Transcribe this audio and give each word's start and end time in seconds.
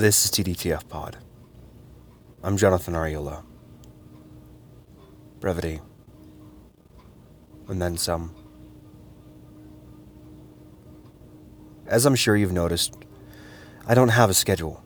This 0.00 0.24
is 0.24 0.30
TDTF 0.30 0.88
Pod. 0.88 1.18
I'm 2.42 2.56
Jonathan 2.56 2.94
Ariola. 2.94 3.44
Brevity. 5.40 5.82
And 7.68 7.82
then 7.82 7.98
some. 7.98 8.34
As 11.86 12.06
I'm 12.06 12.14
sure 12.14 12.34
you've 12.34 12.50
noticed, 12.50 12.96
I 13.86 13.92
don't 13.92 14.08
have 14.08 14.30
a 14.30 14.32
schedule. 14.32 14.82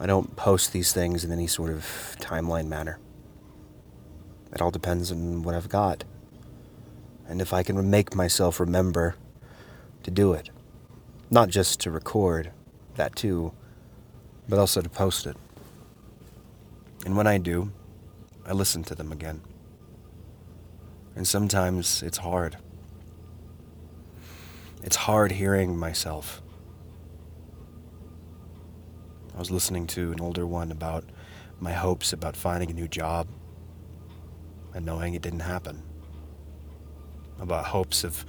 I 0.00 0.06
don't 0.06 0.34
post 0.34 0.72
these 0.72 0.92
things 0.92 1.24
in 1.24 1.30
any 1.30 1.46
sort 1.46 1.70
of 1.70 2.16
timeline 2.18 2.66
manner. 2.66 2.98
It 4.52 4.60
all 4.60 4.72
depends 4.72 5.12
on 5.12 5.44
what 5.44 5.54
I've 5.54 5.68
got. 5.68 6.02
And 7.28 7.40
if 7.40 7.52
I 7.52 7.62
can 7.62 7.88
make 7.88 8.16
myself 8.16 8.58
remember 8.58 9.14
to 10.02 10.10
do 10.10 10.32
it. 10.32 10.50
Not 11.30 11.48
just 11.48 11.78
to 11.82 11.92
record, 11.92 12.50
that 12.96 13.14
too, 13.14 13.52
but 14.52 14.58
also 14.58 14.82
to 14.82 14.88
post 14.90 15.24
it. 15.24 15.34
And 17.06 17.16
when 17.16 17.26
I 17.26 17.38
do, 17.38 17.72
I 18.44 18.52
listen 18.52 18.84
to 18.84 18.94
them 18.94 19.10
again. 19.10 19.40
And 21.16 21.26
sometimes 21.26 22.02
it's 22.02 22.18
hard. 22.18 22.58
It's 24.82 24.96
hard 24.96 25.32
hearing 25.32 25.78
myself. 25.78 26.42
I 29.34 29.38
was 29.38 29.50
listening 29.50 29.86
to 29.86 30.12
an 30.12 30.20
older 30.20 30.46
one 30.46 30.70
about 30.70 31.04
my 31.58 31.72
hopes 31.72 32.12
about 32.12 32.36
finding 32.36 32.70
a 32.70 32.74
new 32.74 32.88
job 32.88 33.28
and 34.74 34.84
knowing 34.84 35.14
it 35.14 35.22
didn't 35.22 35.40
happen. 35.40 35.82
About 37.40 37.64
hopes 37.64 38.04
of 38.04 38.26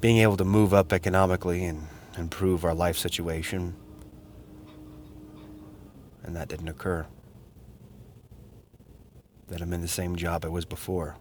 being 0.00 0.16
able 0.16 0.38
to 0.38 0.44
move 0.46 0.72
up 0.72 0.90
economically 0.90 1.66
and 1.66 1.86
improve 2.16 2.64
our 2.64 2.72
life 2.72 2.96
situation. 2.96 3.76
And 6.22 6.36
that 6.36 6.48
didn't 6.48 6.68
occur. 6.68 7.06
That 9.48 9.60
I'm 9.60 9.72
in 9.72 9.80
the 9.80 9.88
same 9.88 10.16
job 10.16 10.44
I 10.44 10.48
was 10.48 10.64
before. 10.64 11.16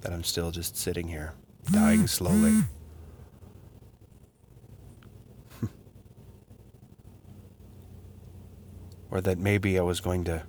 That 0.00 0.12
I'm 0.12 0.24
still 0.24 0.50
just 0.50 0.76
sitting 0.76 1.08
here, 1.08 1.34
mm-hmm. 1.64 1.74
dying 1.74 2.06
slowly. 2.06 2.62
Mm-hmm. 5.60 5.66
or 9.10 9.20
that 9.20 9.38
maybe 9.38 9.78
I 9.78 9.82
was 9.82 10.00
going 10.00 10.24
to 10.24 10.44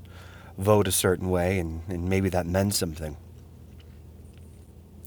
vote 0.58 0.88
a 0.88 0.92
certain 0.92 1.30
way 1.30 1.60
and, 1.60 1.84
and 1.88 2.08
maybe 2.08 2.30
that 2.30 2.46
meant 2.46 2.74
something. 2.74 3.18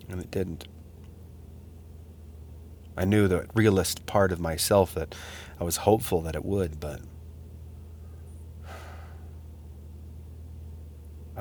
And 0.09 0.21
it 0.21 0.31
didn't. 0.31 0.69
I 2.97 3.05
knew 3.05 3.27
the 3.27 3.47
realist 3.55 4.07
part 4.07 4.31
of 4.31 4.39
myself 4.39 4.95
that 4.95 5.15
I 5.59 5.65
was 5.65 5.79
hopeful 5.79 6.21
that 6.23 6.37
it 6.37 6.45
would, 6.45 6.79
but 6.79 7.01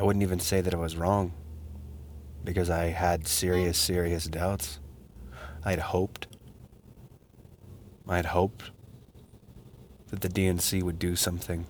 I 0.04 0.06
wouldn't 0.06 0.24
even 0.24 0.42
say 0.42 0.60
that 0.60 0.74
I 0.74 0.78
was 0.78 0.98
wrong 0.98 1.32
because 2.44 2.70
I 2.70 2.88
had 2.88 3.26
serious, 3.26 3.78
serious 3.78 4.26
doubts. 4.26 4.82
I 5.64 5.70
had 5.70 5.80
hoped. 5.80 6.28
I 8.06 8.18
had 8.18 8.26
hoped 8.26 8.72
that 10.10 10.20
the 10.20 10.28
DNC 10.28 10.84
would 10.84 11.00
do 11.00 11.16
something 11.16 11.66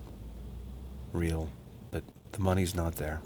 real, 1.12 1.48
but 1.92 2.02
the 2.32 2.40
money's 2.40 2.74
not 2.74 2.96
there. 2.96 3.22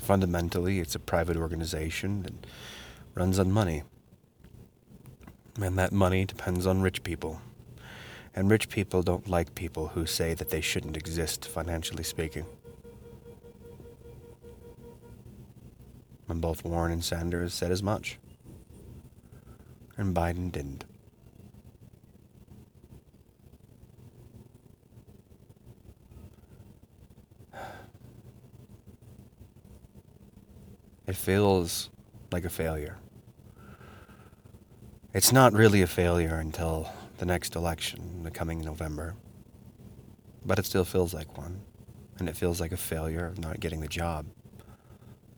Fundamentally, 0.00 0.78
it's 0.78 0.94
a 0.94 1.00
private 1.00 1.36
organization 1.36 2.22
that 2.22 2.46
runs 3.16 3.40
on 3.40 3.50
money. 3.50 3.82
And 5.60 5.76
that 5.76 5.90
money 5.90 6.24
depends 6.24 6.68
on 6.68 6.82
rich 6.82 7.02
people. 7.02 7.40
And 8.32 8.48
rich 8.48 8.68
people 8.68 9.02
don't 9.02 9.28
like 9.28 9.56
people 9.56 9.88
who 9.88 10.06
say 10.06 10.34
that 10.34 10.50
they 10.50 10.60
shouldn't 10.60 10.96
exist, 10.96 11.48
financially 11.48 12.04
speaking. 12.04 12.46
And 16.28 16.40
both 16.40 16.64
Warren 16.64 16.92
and 16.92 17.04
Sanders 17.04 17.54
said 17.54 17.72
as 17.72 17.82
much. 17.82 18.18
And 19.96 20.14
Biden 20.14 20.52
didn't. 20.52 20.84
It 31.06 31.16
feels 31.16 31.88
like 32.30 32.44
a 32.44 32.50
failure. 32.50 32.98
It's 35.14 35.32
not 35.32 35.54
really 35.54 35.80
a 35.80 35.86
failure 35.86 36.36
until 36.36 36.92
the 37.16 37.24
next 37.24 37.56
election, 37.56 38.22
the 38.24 38.30
coming 38.30 38.60
November. 38.60 39.16
But 40.44 40.58
it 40.58 40.66
still 40.66 40.84
feels 40.84 41.14
like 41.14 41.38
one. 41.38 41.62
And 42.18 42.28
it 42.28 42.36
feels 42.36 42.60
like 42.60 42.72
a 42.72 42.76
failure 42.76 43.24
of 43.24 43.38
not 43.38 43.58
getting 43.58 43.80
the 43.80 43.88
job. 43.88 44.26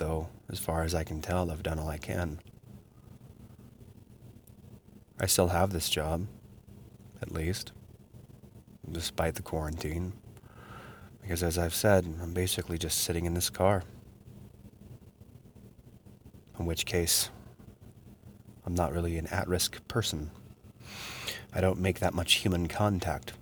Though, 0.01 0.29
as 0.51 0.59
far 0.59 0.83
as 0.83 0.95
I 0.95 1.05
can 1.05 1.21
tell, 1.21 1.51
I've 1.51 1.63
done 1.63 1.79
all 1.79 1.91
I 1.91 1.99
can. 1.99 2.41
I 5.21 5.27
still 5.27 5.49
have 5.49 5.73
this 5.75 5.91
job, 5.91 6.27
at 7.21 7.31
least, 7.31 7.73
despite 8.91 9.35
the 9.35 9.43
quarantine. 9.43 10.15
Because 11.21 11.43
as 11.43 11.59
I've 11.59 11.75
said, 11.75 12.07
I'm 12.23 12.33
basically 12.33 12.79
just 12.79 13.03
sitting 13.03 13.27
in 13.27 13.35
this 13.35 13.51
car. 13.51 13.83
In 16.59 16.65
which 16.65 16.87
case, 16.87 17.29
I'm 18.65 18.75
not 18.75 18.95
really 18.95 19.19
an 19.19 19.27
at 19.27 19.49
risk 19.49 19.87
person. 19.87 20.31
I 21.53 21.61
don't 21.61 21.79
make 21.79 22.01
that 22.01 22.15
much 22.15 22.37
human 22.37 22.69
contact. 22.69 23.35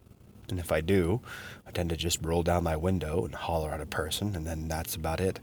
And 0.49 0.59
if 0.59 0.73
I 0.73 0.81
do, 0.81 1.21
I 1.69 1.71
tend 1.71 1.91
to 1.91 1.97
just 1.97 2.19
roll 2.21 2.43
down 2.43 2.65
my 2.65 2.75
window 2.75 3.25
and 3.25 3.33
holler 3.33 3.71
at 3.71 3.81
a 3.81 3.87
person, 3.87 4.35
and 4.35 4.45
then 4.45 4.67
that's 4.67 4.97
about 4.97 5.21
it. 5.21 5.39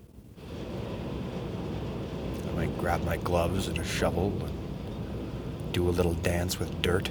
I 2.58 2.68
grab 2.80 3.04
my 3.04 3.18
gloves 3.18 3.68
and 3.68 3.78
a 3.78 3.84
shovel 3.84 4.34
and 4.46 5.74
do 5.74 5.88
a 5.88 5.92
little 5.92 6.14
dance 6.14 6.60
with 6.60 6.82
dirt. 6.82 7.10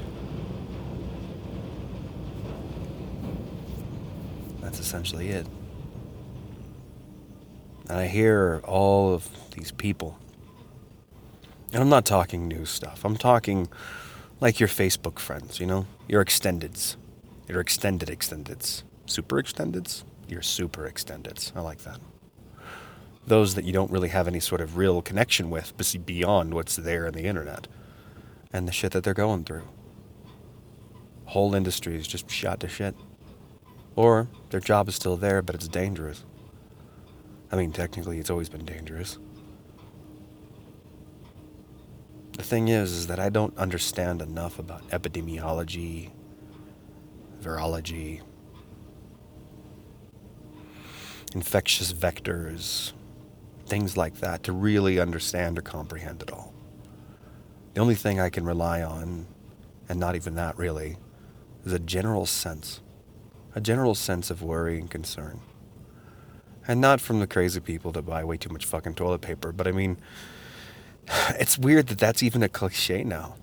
That's 4.60 4.80
essentially 4.80 5.28
it. 5.28 5.46
And 7.88 7.98
I 7.98 8.06
hear 8.06 8.60
all 8.64 9.12
of 9.12 9.28
these 9.52 9.70
people 9.70 10.18
and 11.74 11.82
I'm 11.82 11.88
not 11.88 12.06
talking 12.06 12.46
new 12.46 12.64
stuff. 12.64 13.04
I'm 13.04 13.16
talking 13.16 13.68
like 14.40 14.60
your 14.60 14.68
Facebook 14.68 15.18
friends, 15.18 15.58
you 15.58 15.66
know? 15.66 15.86
Your 16.06 16.24
extendeds. 16.24 16.94
Your 17.48 17.60
extended 17.60 18.08
extendeds. 18.08 18.84
Super 19.06 19.42
extendeds? 19.42 20.04
Your 20.28 20.40
super 20.40 20.88
extendeds. 20.88 21.50
I 21.56 21.60
like 21.62 21.78
that. 21.78 21.98
Those 23.26 23.54
that 23.54 23.64
you 23.64 23.72
don't 23.72 23.90
really 23.90 24.10
have 24.10 24.28
any 24.28 24.40
sort 24.40 24.60
of 24.60 24.76
real 24.76 25.00
connection 25.00 25.48
with 25.50 25.72
beyond 26.04 26.52
what's 26.54 26.76
there 26.76 27.06
in 27.06 27.14
the 27.14 27.24
internet 27.24 27.66
and 28.52 28.68
the 28.68 28.72
shit 28.72 28.92
that 28.92 29.02
they're 29.02 29.14
going 29.14 29.44
through. 29.44 29.66
Whole 31.26 31.54
industry 31.54 31.96
is 31.96 32.06
just 32.06 32.30
shot 32.30 32.60
to 32.60 32.68
shit. 32.68 32.94
Or 33.96 34.28
their 34.50 34.60
job 34.60 34.88
is 34.88 34.94
still 34.94 35.16
there, 35.16 35.40
but 35.42 35.54
it's 35.54 35.68
dangerous. 35.68 36.24
I 37.50 37.56
mean, 37.56 37.72
technically, 37.72 38.18
it's 38.18 38.30
always 38.30 38.48
been 38.48 38.64
dangerous. 38.64 39.18
The 42.32 42.42
thing 42.42 42.68
is, 42.68 42.92
is 42.92 43.06
that 43.06 43.20
I 43.20 43.28
don't 43.28 43.56
understand 43.56 44.20
enough 44.20 44.58
about 44.58 44.86
epidemiology, 44.88 46.10
virology, 47.40 48.20
infectious 51.32 51.92
vectors, 51.92 52.92
things 53.66 53.96
like 53.96 54.16
that 54.16 54.42
to 54.44 54.52
really 54.52 54.98
understand 54.98 55.58
or 55.58 55.62
comprehend 55.62 56.22
it 56.22 56.32
all. 56.32 56.54
The 57.74 57.80
only 57.80 57.94
thing 57.94 58.20
I 58.20 58.30
can 58.30 58.44
rely 58.44 58.82
on, 58.82 59.26
and 59.88 59.98
not 59.98 60.14
even 60.14 60.34
that 60.36 60.56
really, 60.56 60.96
is 61.64 61.72
a 61.72 61.78
general 61.78 62.26
sense. 62.26 62.80
A 63.54 63.60
general 63.60 63.94
sense 63.94 64.30
of 64.30 64.42
worry 64.42 64.78
and 64.78 64.90
concern. 64.90 65.40
And 66.66 66.80
not 66.80 67.00
from 67.00 67.20
the 67.20 67.26
crazy 67.26 67.60
people 67.60 67.92
that 67.92 68.02
buy 68.02 68.24
way 68.24 68.36
too 68.36 68.48
much 68.48 68.64
fucking 68.64 68.94
toilet 68.94 69.20
paper, 69.20 69.52
but 69.52 69.66
I 69.66 69.72
mean, 69.72 69.98
it's 71.30 71.58
weird 71.58 71.88
that 71.88 71.98
that's 71.98 72.22
even 72.22 72.42
a 72.42 72.48
cliche 72.48 73.04
now, 73.04 73.36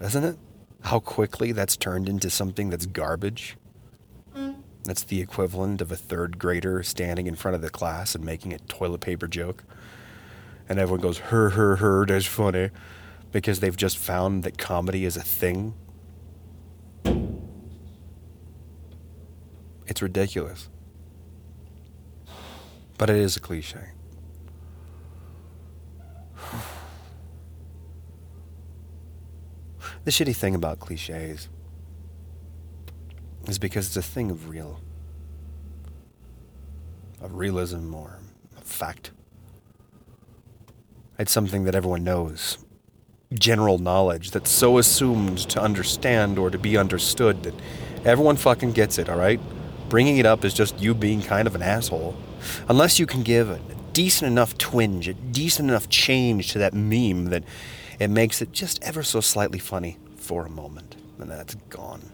isn't 0.00 0.24
it? 0.24 0.38
How 0.82 1.00
quickly 1.00 1.52
that's 1.52 1.76
turned 1.76 2.08
into 2.08 2.30
something 2.30 2.70
that's 2.70 2.86
garbage. 2.86 3.56
That's 4.88 5.02
the 5.02 5.20
equivalent 5.20 5.82
of 5.82 5.92
a 5.92 5.96
third 5.96 6.38
grader 6.38 6.82
standing 6.82 7.26
in 7.26 7.34
front 7.34 7.54
of 7.54 7.60
the 7.60 7.68
class 7.68 8.14
and 8.14 8.24
making 8.24 8.54
a 8.54 8.58
toilet 8.58 9.02
paper 9.02 9.28
joke. 9.28 9.64
And 10.66 10.78
everyone 10.78 11.02
goes, 11.02 11.18
her, 11.18 11.50
her, 11.50 11.76
her, 11.76 12.06
that's 12.06 12.24
funny. 12.24 12.70
Because 13.30 13.60
they've 13.60 13.76
just 13.76 13.98
found 13.98 14.44
that 14.44 14.56
comedy 14.56 15.04
is 15.04 15.14
a 15.18 15.20
thing. 15.20 15.74
It's 19.86 20.00
ridiculous. 20.00 20.70
But 22.96 23.10
it 23.10 23.16
is 23.16 23.36
a 23.36 23.40
cliche. 23.40 23.88
The 30.04 30.12
shitty 30.12 30.34
thing 30.34 30.54
about 30.54 30.78
cliches 30.78 31.50
is 33.48 33.58
because 33.58 33.86
it's 33.86 33.96
a 33.96 34.02
thing 34.02 34.30
of 34.30 34.48
real, 34.48 34.80
of 37.20 37.34
realism 37.34 37.94
or 37.94 38.18
of 38.56 38.62
fact. 38.62 39.10
It's 41.18 41.32
something 41.32 41.64
that 41.64 41.74
everyone 41.74 42.04
knows, 42.04 42.58
general 43.32 43.78
knowledge 43.78 44.30
that's 44.30 44.50
so 44.50 44.78
assumed 44.78 45.38
to 45.50 45.60
understand 45.60 46.38
or 46.38 46.50
to 46.50 46.58
be 46.58 46.76
understood 46.76 47.42
that 47.42 47.54
everyone 48.04 48.36
fucking 48.36 48.72
gets 48.72 48.98
it, 48.98 49.08
alright? 49.08 49.40
Bringing 49.88 50.18
it 50.18 50.26
up 50.26 50.44
is 50.44 50.54
just 50.54 50.78
you 50.80 50.94
being 50.94 51.22
kind 51.22 51.48
of 51.48 51.54
an 51.54 51.62
asshole. 51.62 52.14
Unless 52.68 53.00
you 53.00 53.06
can 53.06 53.22
give 53.22 53.50
a 53.50 53.58
decent 53.92 54.30
enough 54.30 54.56
twinge, 54.58 55.08
a 55.08 55.14
decent 55.14 55.70
enough 55.70 55.88
change 55.88 56.52
to 56.52 56.58
that 56.58 56.74
meme 56.74 57.26
that 57.26 57.42
it 57.98 58.08
makes 58.08 58.40
it 58.40 58.52
just 58.52 58.80
ever 58.82 59.02
so 59.02 59.20
slightly 59.20 59.58
funny 59.58 59.98
for 60.16 60.46
a 60.46 60.50
moment, 60.50 60.94
and 61.18 61.30
then 61.30 61.40
it's 61.40 61.54
gone. 61.70 62.12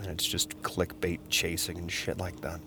And 0.00 0.06
it's 0.10 0.26
just 0.26 0.60
clickbait 0.62 1.20
chasing 1.28 1.76
and 1.78 1.92
shit 1.92 2.18
like 2.18 2.40
that. 2.40 2.60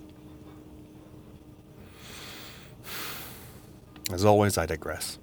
As 4.11 4.23
always, 4.23 4.57
I 4.57 4.67
digress. 4.67 5.17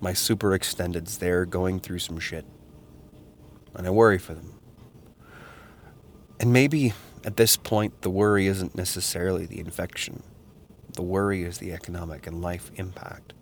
My 0.00 0.12
super 0.12 0.50
extendeds, 0.50 1.18
they're 1.18 1.46
going 1.46 1.80
through 1.80 2.00
some 2.00 2.18
shit. 2.18 2.44
And 3.74 3.86
I 3.86 3.90
worry 3.90 4.18
for 4.18 4.34
them. 4.34 4.52
And 6.38 6.52
maybe 6.52 6.92
at 7.24 7.36
this 7.36 7.56
point, 7.56 8.02
the 8.02 8.10
worry 8.10 8.46
isn't 8.46 8.74
necessarily 8.74 9.46
the 9.46 9.58
infection, 9.58 10.22
the 10.92 11.02
worry 11.02 11.42
is 11.42 11.58
the 11.58 11.72
economic 11.72 12.26
and 12.26 12.42
life 12.42 12.70
impact. 12.76 13.32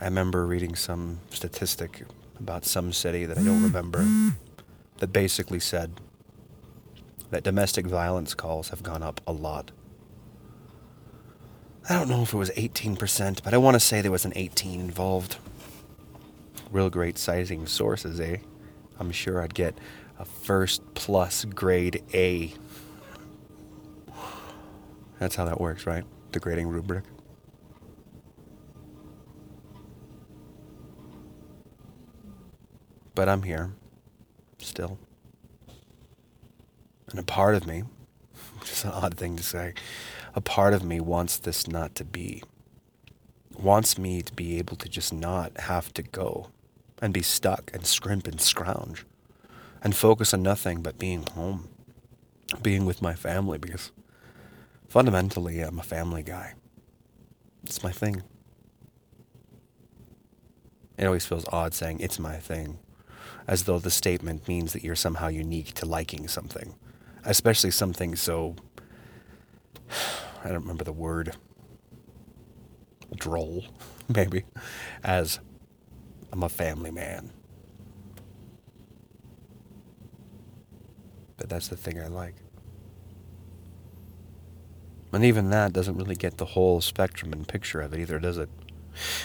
I 0.00 0.04
remember 0.04 0.46
reading 0.46 0.74
some 0.74 1.20
statistic 1.30 2.04
about 2.40 2.64
some 2.64 2.92
city 2.92 3.24
that 3.26 3.38
I 3.38 3.42
don't 3.42 3.62
remember 3.62 4.04
that 4.98 5.12
basically 5.12 5.60
said 5.60 6.00
that 7.30 7.44
domestic 7.44 7.86
violence 7.86 8.34
calls 8.34 8.70
have 8.70 8.82
gone 8.82 9.02
up 9.02 9.20
a 9.26 9.32
lot. 9.32 9.70
I 11.88 11.94
don't 11.94 12.08
know 12.08 12.22
if 12.22 12.32
it 12.32 12.36
was 12.36 12.50
18%, 12.50 13.42
but 13.42 13.54
I 13.54 13.58
want 13.58 13.74
to 13.74 13.80
say 13.80 14.00
there 14.00 14.10
was 14.10 14.24
an 14.24 14.32
18 14.36 14.80
involved. 14.80 15.36
Real 16.70 16.90
great 16.90 17.18
sizing 17.18 17.66
sources, 17.66 18.20
eh? 18.20 18.38
I'm 18.98 19.10
sure 19.10 19.42
I'd 19.42 19.54
get 19.54 19.76
a 20.18 20.24
first 20.24 20.82
plus 20.94 21.44
grade 21.44 22.02
A. 22.14 22.52
That's 25.18 25.36
how 25.36 25.44
that 25.46 25.60
works, 25.60 25.86
right? 25.86 26.04
The 26.32 26.40
grading 26.40 26.68
rubric. 26.68 27.04
But 33.14 33.28
I'm 33.28 33.42
here, 33.42 33.72
still. 34.58 34.98
And 37.10 37.18
a 37.18 37.24
part 37.24 37.54
of 37.54 37.66
me, 37.66 37.84
which 38.60 38.70
is 38.70 38.84
an 38.84 38.90
odd 38.90 39.16
thing 39.16 39.36
to 39.36 39.42
say, 39.42 39.74
a 40.34 40.40
part 40.40 40.74
of 40.74 40.84
me 40.84 41.00
wants 41.00 41.38
this 41.38 41.66
not 41.66 41.94
to 41.96 42.04
be. 42.04 42.42
Wants 43.58 43.98
me 43.98 44.22
to 44.22 44.32
be 44.32 44.58
able 44.58 44.76
to 44.76 44.88
just 44.88 45.12
not 45.12 45.58
have 45.60 45.92
to 45.94 46.02
go 46.02 46.50
and 47.02 47.12
be 47.12 47.22
stuck 47.22 47.70
and 47.74 47.84
scrimp 47.84 48.26
and 48.26 48.40
scrounge 48.40 49.04
and 49.82 49.96
focus 49.96 50.34
on 50.34 50.42
nothing 50.42 50.82
but 50.82 50.98
being 50.98 51.26
home, 51.34 51.68
being 52.62 52.84
with 52.84 53.02
my 53.02 53.14
family 53.14 53.58
because 53.58 53.92
fundamentally 54.88 55.60
I'm 55.60 55.78
a 55.78 55.82
family 55.82 56.22
guy. 56.22 56.54
It's 57.62 57.82
my 57.82 57.92
thing. 57.92 58.22
It 60.98 61.06
always 61.06 61.24
feels 61.24 61.46
odd 61.50 61.72
saying 61.72 62.00
it's 62.00 62.18
my 62.18 62.36
thing, 62.36 62.78
as 63.50 63.64
though 63.64 63.78
the 63.78 63.90
statement 63.90 64.48
means 64.48 64.72
that 64.72 64.82
you're 64.82 64.96
somehow 64.96 65.28
unique 65.28 65.74
to 65.74 65.84
liking 65.84 66.26
something 66.26 66.74
especially 67.24 67.70
something 67.70 68.16
so 68.16 68.56
I 70.44 70.48
don't 70.48 70.62
remember 70.62 70.84
the 70.84 70.92
word 70.92 71.36
droll 73.16 73.64
maybe 74.08 74.44
as 75.04 75.40
I'm 76.32 76.42
a 76.42 76.48
family 76.48 76.90
man. 76.90 77.30
But 81.36 81.48
that's 81.48 81.68
the 81.68 81.76
thing 81.76 82.00
I 82.00 82.06
like. 82.06 82.34
And 85.12 85.24
even 85.24 85.50
that 85.50 85.72
doesn't 85.72 85.96
really 85.96 86.14
get 86.14 86.36
the 86.36 86.44
whole 86.44 86.80
spectrum 86.80 87.32
and 87.32 87.48
picture 87.48 87.80
of 87.80 87.92
it 87.92 88.00
either, 88.00 88.20
does 88.20 88.38
it? 88.38 88.48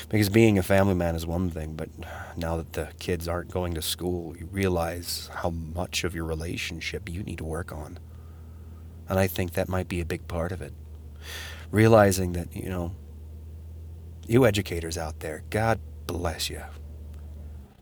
Because 0.10 0.30
being 0.30 0.58
a 0.58 0.64
family 0.64 0.94
man 0.94 1.16
is 1.16 1.26
one 1.26 1.50
thing, 1.50 1.76
but 1.76 1.90
now 2.38 2.58
that 2.58 2.74
the 2.74 2.90
kids 3.00 3.28
aren't 3.28 3.52
going 3.52 3.74
to 3.74 3.82
school, 3.82 4.36
you 4.38 4.48
realize 4.52 5.30
how 5.34 5.50
much 5.50 6.04
of 6.04 6.16
your 6.16 6.26
relationship 6.26 7.10
you 7.10 7.24
need 7.24 7.40
to 7.40 7.44
work 7.44 7.72
on. 7.72 8.00
And 9.08 9.20
I 9.20 9.28
think 9.28 9.54
that 9.54 9.70
might 9.70 9.88
be 9.88 10.02
a 10.02 10.06
big 10.06 10.28
part 10.28 10.52
of 10.52 10.62
it. 10.62 10.74
Realizing 11.72 12.34
that, 12.34 12.56
you 12.56 12.70
know, 12.70 12.96
you 14.28 14.46
educators 14.46 14.98
out 14.98 15.20
there, 15.20 15.44
God 15.50 15.80
bless 16.08 16.50
you. 16.50 16.62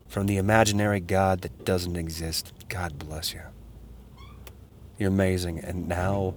From 0.08 0.26
the 0.26 0.36
imaginary 0.36 1.00
God 1.00 1.40
that 1.42 1.64
doesn't 1.64 1.96
exist, 1.96 2.52
God 2.68 2.98
bless 2.98 3.32
you. 3.32 3.42
You're 4.98 5.08
amazing. 5.08 5.58
And 5.58 5.88
now 5.88 6.34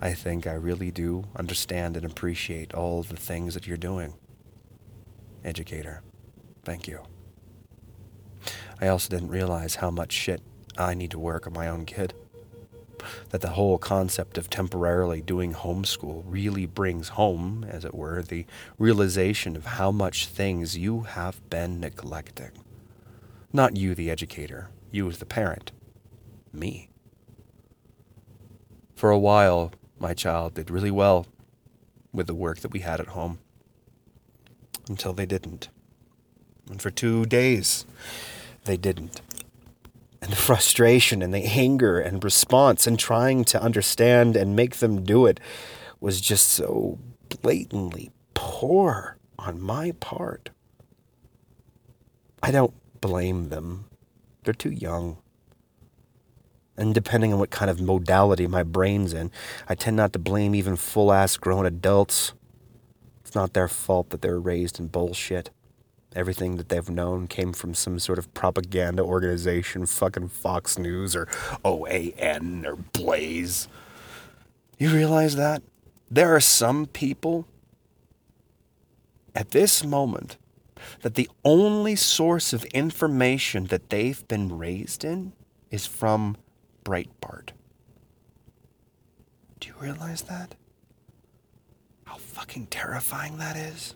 I 0.00 0.14
think 0.14 0.46
I 0.46 0.54
really 0.54 0.90
do 0.90 1.24
understand 1.36 1.96
and 1.96 2.04
appreciate 2.04 2.74
all 2.74 3.02
the 3.02 3.16
things 3.16 3.54
that 3.54 3.66
you're 3.66 3.76
doing 3.76 4.14
educator. 5.44 6.02
Thank 6.64 6.88
you. 6.88 7.00
I 8.80 8.88
also 8.88 9.08
didn't 9.08 9.28
realize 9.28 9.76
how 9.76 9.90
much 9.90 10.12
shit 10.12 10.42
I 10.76 10.94
need 10.94 11.10
to 11.12 11.18
work 11.18 11.46
on 11.46 11.52
my 11.52 11.68
own 11.68 11.84
kid. 11.84 12.14
That 13.30 13.42
the 13.42 13.50
whole 13.50 13.78
concept 13.78 14.38
of 14.38 14.48
temporarily 14.48 15.20
doing 15.20 15.52
homeschool 15.52 16.22
really 16.26 16.64
brings 16.64 17.10
home, 17.10 17.64
as 17.68 17.84
it 17.84 17.94
were, 17.94 18.22
the 18.22 18.46
realization 18.78 19.56
of 19.56 19.66
how 19.66 19.90
much 19.90 20.26
things 20.26 20.78
you 20.78 21.02
have 21.02 21.48
been 21.50 21.80
neglecting. 21.80 22.52
Not 23.52 23.76
you, 23.76 23.94
the 23.94 24.10
educator, 24.10 24.70
you 24.90 25.08
as 25.08 25.18
the 25.18 25.26
parent, 25.26 25.70
me. 26.52 26.88
For 28.94 29.10
a 29.10 29.18
while, 29.18 29.72
my 29.98 30.14
child 30.14 30.54
did 30.54 30.70
really 30.70 30.90
well 30.90 31.26
with 32.12 32.26
the 32.26 32.34
work 32.34 32.60
that 32.60 32.72
we 32.72 32.80
had 32.80 33.00
at 33.00 33.08
home 33.08 33.38
until 34.88 35.12
they 35.12 35.26
didn't. 35.26 35.68
And 36.70 36.80
for 36.80 36.90
two 36.90 37.26
days, 37.26 37.84
they 38.64 38.76
didn't. 38.76 39.20
And 40.22 40.32
the 40.32 40.36
frustration 40.36 41.20
and 41.20 41.34
the 41.34 41.44
anger 41.44 41.98
and 42.00 42.24
response 42.24 42.86
and 42.86 42.98
trying 42.98 43.44
to 43.44 43.62
understand 43.62 44.36
and 44.36 44.56
make 44.56 44.76
them 44.76 45.04
do 45.04 45.26
it 45.26 45.38
was 46.00 46.20
just 46.20 46.48
so 46.48 46.98
blatantly 47.42 48.10
poor 48.32 49.18
on 49.38 49.60
my 49.60 49.92
part. 50.00 50.50
I 52.42 52.50
don't 52.50 52.74
blame 53.00 53.50
them. 53.50 53.86
They're 54.44 54.54
too 54.54 54.70
young. 54.70 55.18
And 56.76 56.94
depending 56.94 57.32
on 57.32 57.38
what 57.38 57.50
kind 57.50 57.70
of 57.70 57.80
modality 57.80 58.46
my 58.46 58.62
brain's 58.62 59.12
in, 59.12 59.30
I 59.68 59.74
tend 59.74 59.96
not 59.96 60.12
to 60.14 60.18
blame 60.18 60.54
even 60.54 60.76
full 60.76 61.12
ass 61.12 61.36
grown 61.36 61.66
adults 61.66 62.32
it's 63.34 63.40
not 63.40 63.52
their 63.52 63.66
fault 63.66 64.10
that 64.10 64.22
they're 64.22 64.38
raised 64.38 64.78
in 64.78 64.86
bullshit. 64.86 65.50
Everything 66.14 66.56
that 66.56 66.68
they've 66.68 66.88
known 66.88 67.26
came 67.26 67.52
from 67.52 67.74
some 67.74 67.98
sort 67.98 68.16
of 68.16 68.32
propaganda 68.32 69.02
organization, 69.02 69.86
fucking 69.86 70.28
Fox 70.28 70.78
News 70.78 71.16
or 71.16 71.26
OAN 71.64 72.64
or 72.64 72.76
Blaze. 72.76 73.66
You 74.78 74.90
realize 74.90 75.34
that? 75.34 75.64
There 76.08 76.32
are 76.32 76.38
some 76.38 76.86
people 76.86 77.48
at 79.34 79.50
this 79.50 79.84
moment 79.84 80.36
that 81.00 81.16
the 81.16 81.28
only 81.44 81.96
source 81.96 82.52
of 82.52 82.62
information 82.66 83.64
that 83.64 83.90
they've 83.90 84.28
been 84.28 84.56
raised 84.56 85.02
in 85.02 85.32
is 85.72 85.86
from 85.86 86.36
Breitbart. 86.84 87.48
Do 89.58 89.70
you 89.70 89.74
realize 89.80 90.22
that? 90.22 90.54
Fucking 92.34 92.66
terrifying 92.66 93.38
that 93.38 93.56
is. 93.56 93.94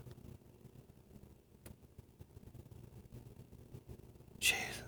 Jesus. 4.38 4.85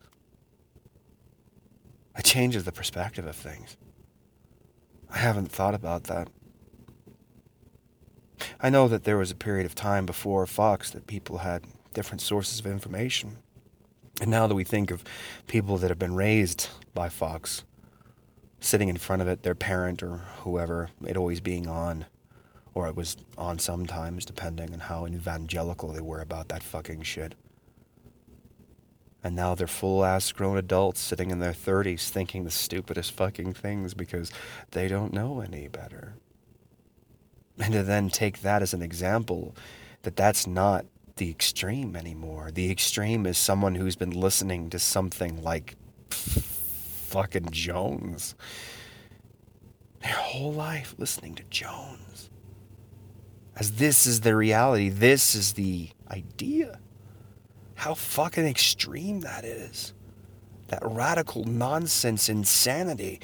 It 2.16 2.24
changes 2.24 2.62
the 2.62 2.70
perspective 2.70 3.26
of 3.26 3.34
things. 3.34 3.76
I 5.12 5.18
haven't 5.18 5.50
thought 5.50 5.74
about 5.74 6.04
that. 6.04 6.28
I 8.60 8.70
know 8.70 8.86
that 8.86 9.02
there 9.02 9.18
was 9.18 9.32
a 9.32 9.34
period 9.34 9.66
of 9.66 9.74
time 9.74 10.06
before 10.06 10.46
Fox 10.46 10.90
that 10.90 11.08
people 11.08 11.38
had 11.38 11.64
different 11.92 12.20
sources 12.20 12.60
of 12.60 12.66
information. 12.66 13.38
And 14.20 14.30
now 14.30 14.46
that 14.46 14.54
we 14.54 14.62
think 14.62 14.92
of 14.92 15.02
people 15.48 15.76
that 15.78 15.90
have 15.90 15.98
been 15.98 16.14
raised 16.14 16.68
by 16.94 17.08
Fox, 17.08 17.64
sitting 18.60 18.88
in 18.88 18.96
front 18.96 19.22
of 19.22 19.26
it, 19.26 19.42
their 19.42 19.56
parent 19.56 20.04
or 20.04 20.18
whoever, 20.44 20.90
it 21.04 21.16
always 21.16 21.40
being 21.40 21.66
on, 21.66 22.06
or 22.74 22.86
it 22.86 22.96
was 22.96 23.16
on 23.36 23.58
sometimes, 23.58 24.24
depending 24.24 24.72
on 24.72 24.80
how 24.80 25.06
evangelical 25.06 25.92
they 25.92 26.00
were 26.00 26.20
about 26.20 26.48
that 26.48 26.62
fucking 26.62 27.02
shit. 27.02 27.34
And 29.22 29.36
now 29.36 29.54
they're 29.54 29.66
full 29.66 30.04
ass 30.04 30.32
grown 30.32 30.56
adults 30.56 31.00
sitting 31.00 31.30
in 31.30 31.40
their 31.40 31.52
30s 31.52 32.08
thinking 32.08 32.44
the 32.44 32.50
stupidest 32.50 33.12
fucking 33.12 33.52
things 33.52 33.92
because 33.92 34.32
they 34.70 34.88
don't 34.88 35.12
know 35.12 35.40
any 35.40 35.68
better. 35.68 36.14
And 37.58 37.74
to 37.74 37.82
then 37.82 38.08
take 38.08 38.40
that 38.40 38.62
as 38.62 38.72
an 38.72 38.80
example 38.80 39.54
that 40.02 40.16
that's 40.16 40.46
not 40.46 40.86
the 41.16 41.28
extreme 41.28 41.94
anymore. 41.94 42.50
The 42.50 42.70
extreme 42.70 43.26
is 43.26 43.36
someone 43.36 43.74
who's 43.74 43.96
been 43.96 44.18
listening 44.18 44.70
to 44.70 44.78
something 44.78 45.42
like 45.42 45.76
fucking 46.08 47.50
Jones 47.50 48.34
their 50.02 50.12
whole 50.12 50.52
life 50.52 50.94
listening 50.98 51.34
to 51.36 51.42
Jones. 51.50 52.29
As 53.60 53.72
this 53.72 54.06
is 54.06 54.22
the 54.22 54.34
reality, 54.34 54.88
this 54.88 55.34
is 55.34 55.52
the 55.52 55.90
idea. 56.10 56.80
How 57.74 57.92
fucking 57.92 58.46
extreme 58.46 59.20
that 59.20 59.44
is. 59.44 59.92
That 60.68 60.82
radical 60.82 61.44
nonsense 61.44 62.30
insanity. 62.30 63.20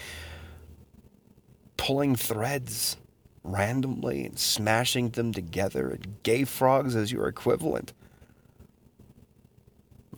Pulling 1.79 2.17
threads 2.17 2.99
randomly 3.43 4.27
and 4.27 4.39
smashing 4.39 5.09
them 5.11 5.33
together 5.33 5.89
and 5.89 6.23
gay 6.23 6.45
frogs 6.45 6.95
as 6.95 7.11
your 7.11 7.29
equivalent. 7.29 7.95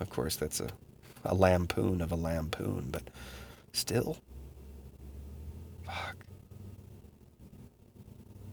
Of 0.00 0.10
course, 0.10 0.34
that's 0.34 0.58
a, 0.58 0.70
a 1.24 1.34
lampoon 1.36 2.00
of 2.00 2.10
a 2.10 2.16
lampoon, 2.16 2.88
but 2.90 3.04
still. 3.72 4.18
Fuck. 5.86 6.27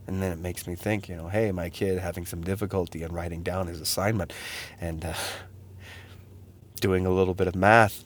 And 0.07 0.21
then 0.21 0.31
it 0.31 0.39
makes 0.39 0.67
me 0.67 0.75
think, 0.75 1.09
you 1.09 1.15
know, 1.15 1.29
hey, 1.29 1.51
my 1.51 1.69
kid 1.69 1.99
having 1.99 2.25
some 2.25 2.43
difficulty 2.43 3.01
in 3.01 3.11
writing 3.11 3.41
down 3.41 3.67
his 3.67 3.81
assignment 3.81 4.33
and 4.79 5.03
uh, 5.03 5.13
doing 6.79 7.05
a 7.05 7.11
little 7.11 7.33
bit 7.33 7.47
of 7.47 7.55
math 7.55 8.05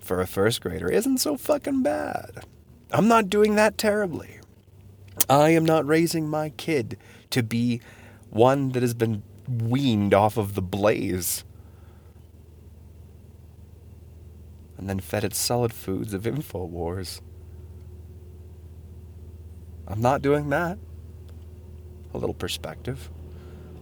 for 0.00 0.20
a 0.20 0.26
first 0.26 0.60
grader 0.60 0.90
isn't 0.90 1.18
so 1.18 1.36
fucking 1.36 1.82
bad. 1.82 2.44
I'm 2.90 3.08
not 3.08 3.28
doing 3.28 3.54
that 3.56 3.76
terribly. 3.76 4.38
I 5.28 5.50
am 5.50 5.64
not 5.64 5.86
raising 5.86 6.28
my 6.28 6.50
kid 6.50 6.98
to 7.30 7.42
be 7.42 7.80
one 8.30 8.70
that 8.70 8.82
has 8.82 8.94
been 8.94 9.22
weaned 9.48 10.14
off 10.14 10.36
of 10.36 10.54
the 10.54 10.62
blaze 10.62 11.44
and 14.76 14.88
then 14.88 15.00
fed 15.00 15.24
its 15.24 15.38
solid 15.38 15.72
foods 15.72 16.12
of 16.12 16.22
InfoWars. 16.22 17.20
I'm 19.86 20.00
not 20.00 20.22
doing 20.22 20.50
that. 20.50 20.78
A 22.14 22.18
little 22.18 22.34
perspective 22.34 23.10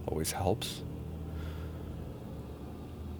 always 0.07 0.31
helps. 0.31 0.83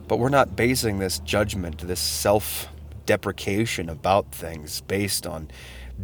But 0.07 0.17
we're 0.17 0.29
not 0.29 0.55
basing 0.55 0.99
this 0.99 1.19
judgment, 1.19 1.79
this 1.79 1.99
self 1.99 2.67
deprecation 3.05 3.89
about 3.89 4.31
things 4.31 4.81
based 4.81 5.27
on 5.27 5.49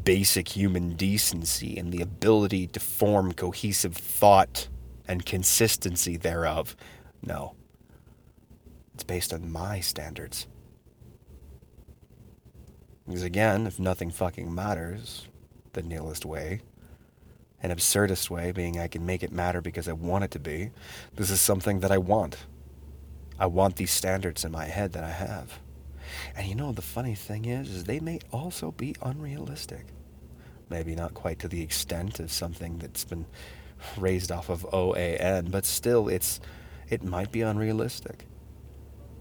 basic 0.04 0.50
human 0.50 0.96
decency 0.96 1.78
and 1.78 1.92
the 1.92 2.02
ability 2.02 2.68
to 2.68 2.80
form 2.80 3.34
cohesive 3.34 3.96
thought 3.96 4.68
and 5.08 5.26
consistency 5.26 6.18
thereof. 6.18 6.76
No. 7.22 7.56
It's 8.94 9.04
based 9.04 9.34
on 9.34 9.52
my 9.52 9.80
standards. 9.80 10.48
Because 13.08 13.24
again, 13.24 13.66
if 13.66 13.80
nothing 13.80 14.12
fucking 14.12 14.54
matters, 14.54 15.28
the 15.74 15.82
nihilist 15.82 16.26
way, 16.26 16.62
an 17.62 17.72
absurdist 17.72 18.30
way, 18.30 18.52
being 18.52 18.80
I 18.80 18.88
can 18.88 19.06
make 19.06 19.24
it 19.24 19.32
matter 19.32 19.62
because 19.62 19.88
I 19.88 19.94
want 19.94 20.24
it 20.24 20.32
to 20.32 20.40
be. 20.40 20.72
This 21.16 21.30
is 21.30 21.42
something 21.42 21.82
that 21.82 21.92
I 21.92 21.98
want. 21.98 22.38
I 23.40 23.46
want 23.46 23.76
these 23.76 23.92
standards 23.92 24.46
in 24.46 24.52
my 24.52 24.66
head 24.66 24.94
that 24.94 25.04
I 25.04 25.12
have. 25.12 25.60
And 26.36 26.48
you 26.48 26.56
know, 26.56 26.72
the 26.72 26.82
funny 26.82 27.16
thing 27.16 27.46
is, 27.46 27.70
is 27.70 27.84
they 27.84 28.00
may 28.00 28.20
also 28.32 28.72
be 28.72 28.96
unrealistic. 29.02 29.86
Maybe 30.70 30.96
not 30.96 31.14
quite 31.14 31.40
to 31.40 31.48
the 31.48 31.62
extent 31.62 32.20
of 32.20 32.32
something 32.32 32.78
that's 32.78 33.06
been 33.06 33.26
raised 33.98 34.32
off 34.32 34.50
of 34.50 34.66
OAN, 34.72 35.52
but 35.52 35.66
still, 35.66 36.08
it's 36.08 36.40
it 36.90 37.04
might 37.04 37.32
be 37.32 37.42
unrealistic. 37.42 38.26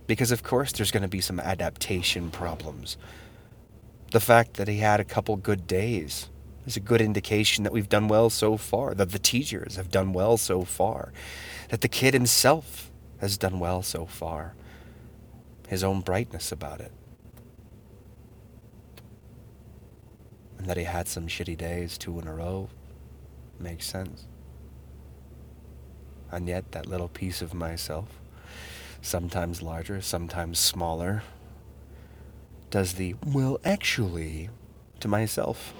Because 0.06 0.32
of 0.32 0.42
course, 0.42 0.72
there's 0.72 0.90
going 0.90 1.02
to 1.02 1.08
be 1.08 1.20
some 1.20 1.38
adaptation 1.38 2.30
problems. 2.30 2.96
The 4.10 4.20
fact 4.20 4.54
that 4.54 4.68
he 4.68 4.78
had 4.78 5.00
a 5.00 5.04
couple 5.04 5.36
good 5.36 5.66
days 5.66 6.30
is 6.68 6.76
a 6.76 6.80
good 6.80 7.00
indication 7.00 7.64
that 7.64 7.72
we've 7.72 7.88
done 7.88 8.08
well 8.08 8.28
so 8.28 8.58
far, 8.58 8.94
that 8.94 9.10
the 9.10 9.18
teachers 9.18 9.76
have 9.76 9.90
done 9.90 10.12
well 10.12 10.36
so 10.36 10.64
far, 10.64 11.12
that 11.70 11.80
the 11.80 11.88
kid 11.88 12.12
himself 12.12 12.90
has 13.20 13.38
done 13.38 13.58
well 13.58 13.82
so 13.82 14.04
far, 14.04 14.54
his 15.66 15.82
own 15.82 16.02
brightness 16.02 16.52
about 16.52 16.80
it. 16.80 16.92
And 20.58 20.66
that 20.66 20.76
he 20.76 20.84
had 20.84 21.08
some 21.08 21.26
shitty 21.26 21.56
days, 21.56 21.96
two 21.96 22.18
in 22.20 22.28
a 22.28 22.34
row, 22.34 22.68
makes 23.58 23.86
sense. 23.86 24.26
And 26.30 26.46
yet, 26.46 26.72
that 26.72 26.84
little 26.84 27.08
piece 27.08 27.40
of 27.40 27.54
myself, 27.54 28.20
sometimes 29.00 29.62
larger, 29.62 30.02
sometimes 30.02 30.58
smaller, 30.58 31.22
does 32.68 32.94
the, 32.94 33.14
well, 33.24 33.58
actually, 33.64 34.50
to 35.00 35.08
myself 35.08 35.72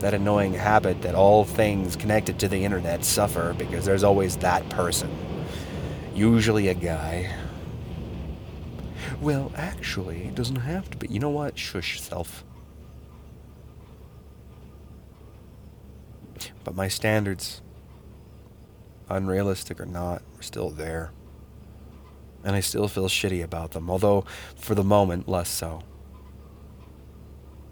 that 0.00 0.14
annoying 0.14 0.54
habit 0.54 1.02
that 1.02 1.14
all 1.14 1.44
things 1.44 1.94
connected 1.94 2.38
to 2.40 2.48
the 2.48 2.64
internet 2.64 3.04
suffer 3.04 3.54
because 3.56 3.84
there's 3.84 4.02
always 4.02 4.36
that 4.38 4.68
person. 4.70 5.10
Usually 6.14 6.68
a 6.68 6.74
guy. 6.74 7.34
Well, 9.20 9.52
actually, 9.54 10.24
it 10.24 10.34
doesn't 10.34 10.56
have 10.56 10.90
to 10.90 10.96
be. 10.96 11.08
You 11.08 11.20
know 11.20 11.30
what? 11.30 11.58
Shush 11.58 12.00
self. 12.00 12.44
But 16.64 16.74
my 16.74 16.88
standards, 16.88 17.60
unrealistic 19.08 19.80
or 19.80 19.86
not, 19.86 20.22
are 20.38 20.42
still 20.42 20.70
there. 20.70 21.12
And 22.42 22.56
I 22.56 22.60
still 22.60 22.88
feel 22.88 23.08
shitty 23.08 23.42
about 23.42 23.72
them, 23.72 23.90
although 23.90 24.24
for 24.56 24.74
the 24.74 24.84
moment, 24.84 25.28
less 25.28 25.50
so. 25.50 25.82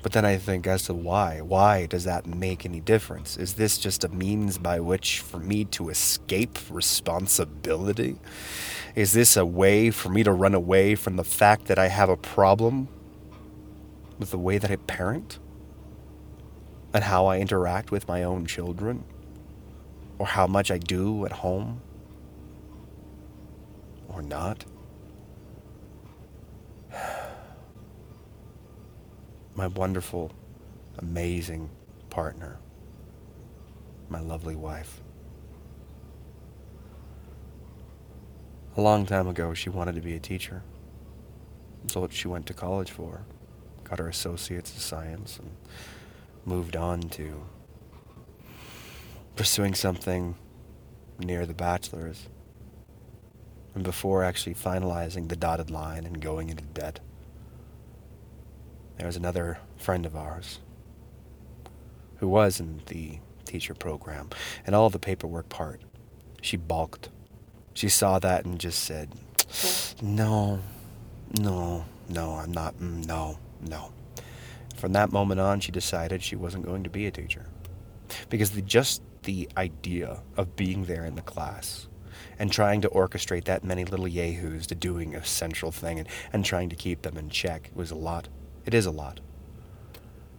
But 0.08 0.14
then 0.14 0.24
I 0.24 0.38
think 0.38 0.66
as 0.66 0.84
to 0.84 0.94
why. 0.94 1.42
Why 1.42 1.84
does 1.84 2.04
that 2.04 2.26
make 2.26 2.64
any 2.64 2.80
difference? 2.80 3.36
Is 3.36 3.56
this 3.56 3.76
just 3.76 4.04
a 4.04 4.08
means 4.08 4.56
by 4.56 4.80
which 4.80 5.20
for 5.20 5.36
me 5.36 5.66
to 5.66 5.90
escape 5.90 6.58
responsibility? 6.70 8.16
Is 8.94 9.12
this 9.12 9.36
a 9.36 9.44
way 9.44 9.90
for 9.90 10.08
me 10.08 10.22
to 10.22 10.32
run 10.32 10.54
away 10.54 10.94
from 10.94 11.16
the 11.16 11.24
fact 11.24 11.66
that 11.66 11.78
I 11.78 11.88
have 11.88 12.08
a 12.08 12.16
problem 12.16 12.88
with 14.18 14.30
the 14.30 14.38
way 14.38 14.56
that 14.56 14.70
I 14.70 14.76
parent? 14.76 15.40
And 16.94 17.04
how 17.04 17.26
I 17.26 17.38
interact 17.38 17.90
with 17.90 18.08
my 18.08 18.22
own 18.22 18.46
children? 18.46 19.04
Or 20.18 20.24
how 20.24 20.46
much 20.46 20.70
I 20.70 20.78
do 20.78 21.26
at 21.26 21.32
home? 21.32 21.82
Or 24.08 24.22
not? 24.22 24.64
My 29.58 29.66
wonderful, 29.66 30.30
amazing 30.98 31.68
partner, 32.10 32.58
my 34.08 34.20
lovely 34.20 34.54
wife. 34.54 35.00
A 38.76 38.80
long 38.80 39.04
time 39.04 39.26
ago, 39.26 39.54
she 39.54 39.68
wanted 39.68 39.96
to 39.96 40.00
be 40.00 40.14
a 40.14 40.20
teacher. 40.20 40.62
That's 41.82 41.96
what 41.96 42.12
she 42.12 42.28
went 42.28 42.46
to 42.46 42.54
college 42.54 42.92
for. 42.92 43.22
Got 43.82 43.98
her 43.98 44.06
associates 44.06 44.72
in 44.72 44.78
science 44.78 45.40
and 45.40 45.50
moved 46.44 46.76
on 46.76 47.00
to 47.00 47.42
pursuing 49.34 49.74
something 49.74 50.36
near 51.18 51.46
the 51.46 51.52
bachelor's. 51.52 52.28
And 53.74 53.82
before 53.82 54.22
actually 54.22 54.54
finalizing 54.54 55.28
the 55.28 55.34
dotted 55.34 55.68
line 55.68 56.06
and 56.06 56.20
going 56.20 56.48
into 56.48 56.62
debt. 56.62 57.00
There 58.98 59.06
was 59.06 59.16
another 59.16 59.58
friend 59.76 60.04
of 60.04 60.16
ours 60.16 60.58
who 62.16 62.28
was 62.28 62.58
in 62.58 62.82
the 62.86 63.20
teacher 63.44 63.74
program 63.74 64.28
and 64.66 64.74
all 64.74 64.90
the 64.90 64.98
paperwork 64.98 65.48
part. 65.48 65.80
She 66.42 66.56
balked. 66.56 67.08
She 67.74 67.88
saw 67.88 68.18
that 68.18 68.44
and 68.44 68.58
just 68.58 68.82
said, 68.82 69.10
No, 70.02 70.60
no, 71.38 71.84
no, 72.08 72.32
I'm 72.32 72.52
not, 72.52 72.76
mm, 72.78 73.06
no, 73.06 73.38
no. 73.60 73.92
From 74.76 74.92
that 74.94 75.12
moment 75.12 75.40
on, 75.40 75.60
she 75.60 75.72
decided 75.72 76.22
she 76.22 76.36
wasn't 76.36 76.66
going 76.66 76.82
to 76.84 76.90
be 76.90 77.06
a 77.06 77.10
teacher. 77.10 77.46
Because 78.28 78.50
the, 78.50 78.62
just 78.62 79.02
the 79.22 79.48
idea 79.56 80.20
of 80.36 80.56
being 80.56 80.84
there 80.84 81.04
in 81.04 81.14
the 81.14 81.22
class 81.22 81.86
and 82.38 82.50
trying 82.50 82.80
to 82.80 82.88
orchestrate 82.88 83.44
that 83.44 83.64
many 83.64 83.84
little 83.84 84.08
yahoos 84.08 84.66
to 84.68 84.74
doing 84.74 85.14
a 85.14 85.24
central 85.24 85.70
thing 85.70 85.98
and, 86.00 86.08
and 86.32 86.44
trying 86.44 86.68
to 86.68 86.76
keep 86.76 87.02
them 87.02 87.16
in 87.16 87.28
check 87.28 87.70
was 87.74 87.90
a 87.90 87.96
lot. 87.96 88.28
It 88.68 88.74
is 88.74 88.84
a 88.84 88.90
lot. 88.90 89.20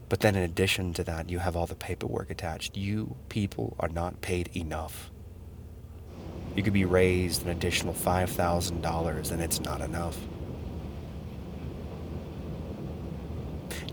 But 0.07 0.19
then, 0.19 0.35
in 0.35 0.43
addition 0.43 0.93
to 0.93 1.03
that, 1.03 1.31
you 1.31 1.39
have 1.39 1.55
all 1.55 1.65
the 1.65 1.73
paperwork 1.73 2.29
attached. 2.29 2.77
You 2.77 3.15
people 3.27 3.75
are 3.79 3.89
not 3.89 4.21
paid 4.21 4.55
enough. 4.55 5.09
you 6.55 6.61
could 6.61 6.73
be 6.73 6.85
raised 6.85 7.41
an 7.43 7.49
additional 7.49 7.95
$5,000 7.95 9.31
and 9.31 9.41
it's 9.41 9.59
not 9.61 9.81
enough. 9.81 10.15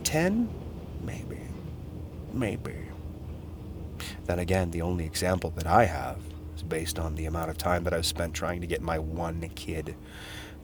10? 0.05 0.51
Maybe. 1.03 1.41
Maybe. 2.35 2.77
Then 4.27 4.39
again, 4.39 4.71
the 4.71 4.83
only 4.83 5.07
example 5.07 5.49
that 5.57 5.67
I 5.67 5.87
have 5.87 6.19
is 6.55 6.63
based 6.63 6.99
on 6.99 7.15
the 7.15 7.25
amount 7.25 7.49
of 7.49 7.57
time 7.57 7.85
that 7.85 7.95
I've 7.95 8.05
spent 8.05 8.35
trying 8.35 8.61
to 8.61 8.67
get 8.67 8.83
my 8.83 8.99
one 8.99 9.49
kid 9.55 9.97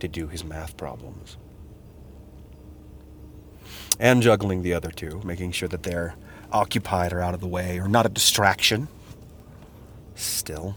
to 0.00 0.08
do 0.08 0.28
his 0.28 0.44
math 0.44 0.76
problems. 0.76 1.38
And 3.98 4.22
juggling 4.22 4.62
the 4.62 4.74
other 4.74 4.90
two, 4.90 5.20
making 5.24 5.52
sure 5.52 5.68
that 5.68 5.82
they're 5.84 6.14
occupied 6.50 7.12
or 7.12 7.20
out 7.20 7.34
of 7.34 7.40
the 7.40 7.46
way 7.46 7.78
or 7.78 7.88
not 7.88 8.06
a 8.06 8.08
distraction. 8.08 8.88
Still. 10.14 10.76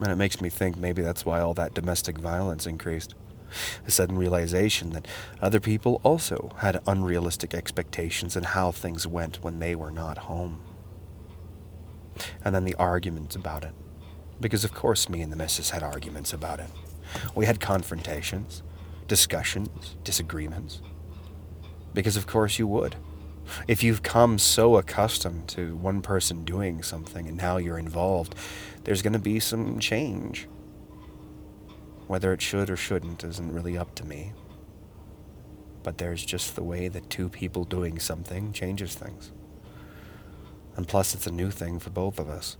And 0.00 0.10
it 0.10 0.16
makes 0.16 0.40
me 0.40 0.50
think 0.50 0.76
maybe 0.76 1.02
that's 1.02 1.24
why 1.24 1.40
all 1.40 1.54
that 1.54 1.72
domestic 1.72 2.18
violence 2.18 2.66
increased. 2.66 3.14
A 3.86 3.90
sudden 3.90 4.18
realization 4.18 4.90
that 4.90 5.06
other 5.40 5.60
people 5.60 6.00
also 6.02 6.52
had 6.58 6.82
unrealistic 6.86 7.54
expectations 7.54 8.36
in 8.36 8.42
how 8.42 8.72
things 8.72 9.06
went 9.06 9.42
when 9.42 9.60
they 9.60 9.76
were 9.76 9.92
not 9.92 10.18
home. 10.18 10.60
And 12.44 12.54
then 12.54 12.64
the 12.64 12.74
arguments 12.74 13.36
about 13.36 13.64
it. 13.64 13.72
Because, 14.40 14.64
of 14.64 14.74
course, 14.74 15.08
me 15.08 15.20
and 15.22 15.30
the 15.30 15.36
missus 15.36 15.70
had 15.70 15.84
arguments 15.84 16.32
about 16.32 16.58
it. 16.58 16.68
We 17.34 17.46
had 17.46 17.60
confrontations, 17.60 18.62
discussions, 19.06 19.96
disagreements. 20.04 20.80
Because, 21.92 22.16
of 22.16 22.26
course, 22.26 22.58
you 22.58 22.66
would. 22.66 22.96
If 23.68 23.82
you've 23.82 24.02
come 24.02 24.38
so 24.38 24.76
accustomed 24.76 25.48
to 25.48 25.76
one 25.76 26.02
person 26.02 26.44
doing 26.44 26.82
something 26.82 27.28
and 27.28 27.36
now 27.36 27.58
you're 27.58 27.78
involved, 27.78 28.34
there's 28.84 29.02
going 29.02 29.12
to 29.12 29.18
be 29.18 29.38
some 29.40 29.78
change. 29.78 30.48
Whether 32.06 32.32
it 32.32 32.42
should 32.42 32.70
or 32.70 32.76
shouldn't 32.76 33.24
isn't 33.24 33.52
really 33.52 33.78
up 33.78 33.94
to 33.96 34.06
me. 34.06 34.32
But 35.82 35.98
there's 35.98 36.24
just 36.24 36.56
the 36.56 36.64
way 36.64 36.88
that 36.88 37.10
two 37.10 37.28
people 37.28 37.64
doing 37.64 37.98
something 37.98 38.52
changes 38.52 38.94
things. 38.94 39.32
And 40.76 40.88
plus, 40.88 41.14
it's 41.14 41.26
a 41.26 41.32
new 41.32 41.50
thing 41.50 41.78
for 41.78 41.90
both 41.90 42.18
of 42.18 42.28
us. 42.28 42.56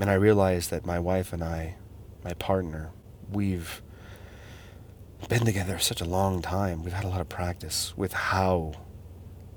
And 0.00 0.08
I 0.08 0.14
realize 0.14 0.68
that 0.68 0.86
my 0.86 0.98
wife 0.98 1.34
and 1.34 1.44
I, 1.44 1.76
my 2.24 2.32
partner, 2.32 2.90
we've 3.30 3.82
been 5.28 5.44
together 5.44 5.78
such 5.78 6.00
a 6.00 6.06
long 6.06 6.40
time. 6.40 6.82
We've 6.82 6.94
had 6.94 7.04
a 7.04 7.08
lot 7.08 7.20
of 7.20 7.28
practice 7.28 7.92
with 7.98 8.14
how 8.14 8.72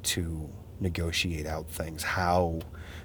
to 0.04 0.50
negotiate 0.82 1.46
out 1.46 1.70
things, 1.70 2.04
how 2.04 2.60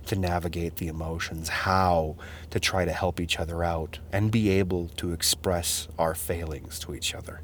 to 0.06 0.16
navigate 0.16 0.76
the 0.76 0.88
emotions, 0.88 1.48
how 1.48 2.16
to 2.50 2.58
try 2.58 2.84
to 2.84 2.92
help 2.92 3.20
each 3.20 3.38
other 3.38 3.62
out, 3.62 4.00
and 4.12 4.32
be 4.32 4.48
able 4.50 4.88
to 4.96 5.12
express 5.12 5.86
our 5.96 6.16
failings 6.16 6.80
to 6.80 6.92
each 6.92 7.14
other. 7.14 7.40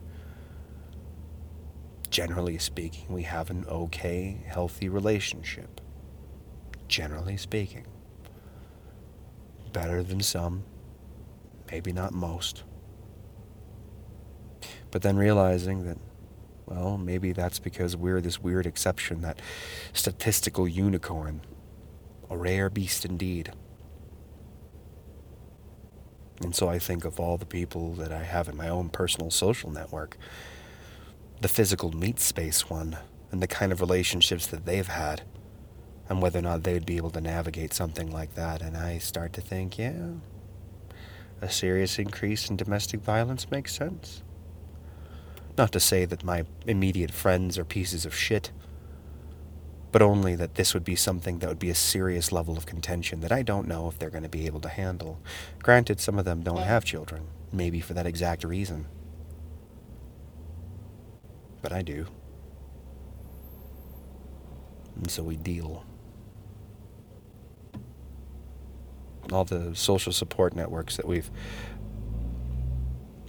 Generally 2.10 2.58
speaking, 2.58 3.06
we 3.08 3.22
have 3.22 3.48
an 3.48 3.64
okay, 3.68 4.42
healthy 4.46 4.88
relationship. 4.88 5.80
Generally 6.88 7.36
speaking. 7.36 7.86
Better 9.74 10.02
than 10.02 10.22
some, 10.22 10.64
maybe 11.70 11.92
not 11.92 12.14
most. 12.14 12.62
But 14.90 15.02
then 15.02 15.18
realizing 15.18 15.84
that 15.84 15.98
well, 16.66 16.96
maybe 16.96 17.32
that's 17.32 17.58
because 17.58 17.96
we're 17.96 18.20
this 18.20 18.40
weird 18.40 18.66
exception, 18.66 19.20
that 19.20 19.40
statistical 19.92 20.66
unicorn. 20.66 21.42
A 22.30 22.36
rare 22.36 22.70
beast 22.70 23.04
indeed. 23.04 23.52
And 26.40 26.54
so 26.54 26.68
I 26.68 26.78
think 26.78 27.04
of 27.04 27.20
all 27.20 27.36
the 27.36 27.46
people 27.46 27.92
that 27.94 28.12
I 28.12 28.22
have 28.22 28.48
in 28.48 28.56
my 28.56 28.68
own 28.68 28.88
personal 28.88 29.30
social 29.30 29.70
network, 29.70 30.16
the 31.40 31.48
physical 31.48 31.92
meat 31.92 32.18
space 32.18 32.70
one, 32.70 32.96
and 33.30 33.42
the 33.42 33.46
kind 33.46 33.72
of 33.72 33.80
relationships 33.80 34.46
that 34.46 34.64
they've 34.64 34.86
had, 34.86 35.22
and 36.08 36.20
whether 36.20 36.38
or 36.38 36.42
not 36.42 36.62
they'd 36.62 36.86
be 36.86 36.96
able 36.96 37.10
to 37.10 37.20
navigate 37.20 37.72
something 37.72 38.10
like 38.10 38.34
that. 38.34 38.62
And 38.62 38.76
I 38.76 38.98
start 38.98 39.32
to 39.34 39.40
think, 39.40 39.78
yeah, 39.78 40.12
a 41.40 41.50
serious 41.50 41.98
increase 41.98 42.50
in 42.50 42.56
domestic 42.56 43.00
violence 43.00 43.50
makes 43.50 43.74
sense. 43.74 44.22
Not 45.56 45.72
to 45.72 45.80
say 45.80 46.04
that 46.04 46.24
my 46.24 46.44
immediate 46.66 47.12
friends 47.12 47.58
are 47.58 47.64
pieces 47.64 48.04
of 48.04 48.14
shit, 48.14 48.50
but 49.92 50.02
only 50.02 50.34
that 50.34 50.56
this 50.56 50.74
would 50.74 50.84
be 50.84 50.96
something 50.96 51.38
that 51.38 51.48
would 51.48 51.58
be 51.58 51.70
a 51.70 51.74
serious 51.74 52.32
level 52.32 52.56
of 52.56 52.66
contention 52.66 53.20
that 53.20 53.30
I 53.30 53.42
don't 53.42 53.68
know 53.68 53.86
if 53.88 53.98
they're 53.98 54.10
going 54.10 54.24
to 54.24 54.28
be 54.28 54.46
able 54.46 54.60
to 54.60 54.68
handle. 54.68 55.20
Granted, 55.62 56.00
some 56.00 56.18
of 56.18 56.24
them 56.24 56.42
don't 56.42 56.58
have 56.58 56.84
children, 56.84 57.28
maybe 57.52 57.80
for 57.80 57.94
that 57.94 58.06
exact 58.06 58.42
reason. 58.42 58.86
But 61.62 61.72
I 61.72 61.82
do. 61.82 62.06
And 64.96 65.10
so 65.10 65.22
we 65.22 65.36
deal. 65.36 65.84
All 69.32 69.44
the 69.44 69.74
social 69.74 70.12
support 70.12 70.54
networks 70.54 70.96
that 70.96 71.06
we've 71.06 71.30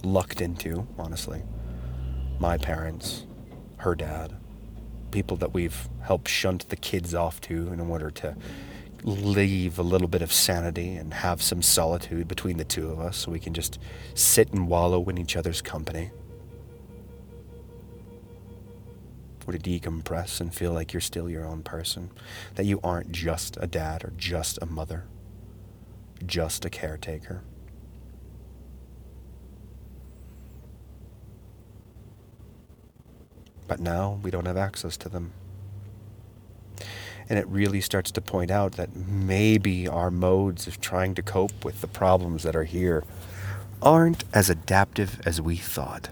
lucked 0.02 0.40
into, 0.40 0.86
honestly. 0.98 1.42
My 2.38 2.58
parents, 2.58 3.24
her 3.78 3.94
dad, 3.94 4.34
people 5.10 5.36
that 5.38 5.54
we've 5.54 5.88
helped 6.02 6.28
shunt 6.28 6.68
the 6.68 6.76
kids 6.76 7.14
off 7.14 7.40
to 7.42 7.72
in 7.72 7.80
order 7.80 8.10
to 8.10 8.36
leave 9.02 9.78
a 9.78 9.82
little 9.82 10.08
bit 10.08 10.22
of 10.22 10.32
sanity 10.32 10.96
and 10.96 11.14
have 11.14 11.40
some 11.40 11.62
solitude 11.62 12.28
between 12.28 12.56
the 12.56 12.64
two 12.64 12.90
of 12.90 12.98
us 12.98 13.16
so 13.16 13.30
we 13.30 13.38
can 13.38 13.54
just 13.54 13.78
sit 14.14 14.52
and 14.52 14.68
wallow 14.68 15.02
in 15.08 15.16
each 15.16 15.36
other's 15.36 15.62
company. 15.62 16.10
Or 19.46 19.52
to 19.52 19.58
decompress 19.58 20.40
and 20.40 20.52
feel 20.52 20.72
like 20.72 20.92
you're 20.92 21.00
still 21.00 21.30
your 21.30 21.46
own 21.46 21.62
person, 21.62 22.10
that 22.56 22.66
you 22.66 22.80
aren't 22.82 23.12
just 23.12 23.56
a 23.60 23.66
dad 23.68 24.04
or 24.04 24.12
just 24.16 24.58
a 24.60 24.66
mother, 24.66 25.04
just 26.24 26.64
a 26.64 26.70
caretaker. 26.70 27.42
But 33.68 33.80
now 33.80 34.20
we 34.22 34.30
don't 34.30 34.46
have 34.46 34.56
access 34.56 34.96
to 34.98 35.08
them. 35.08 35.32
And 37.28 37.38
it 37.38 37.46
really 37.48 37.80
starts 37.80 38.12
to 38.12 38.20
point 38.20 38.50
out 38.52 38.72
that 38.72 38.94
maybe 38.94 39.88
our 39.88 40.12
modes 40.12 40.68
of 40.68 40.80
trying 40.80 41.14
to 41.16 41.22
cope 41.22 41.64
with 41.64 41.80
the 41.80 41.88
problems 41.88 42.44
that 42.44 42.54
are 42.54 42.64
here 42.64 43.02
aren't 43.82 44.24
as 44.32 44.48
adaptive 44.48 45.20
as 45.26 45.40
we 45.40 45.56
thought. 45.56 46.10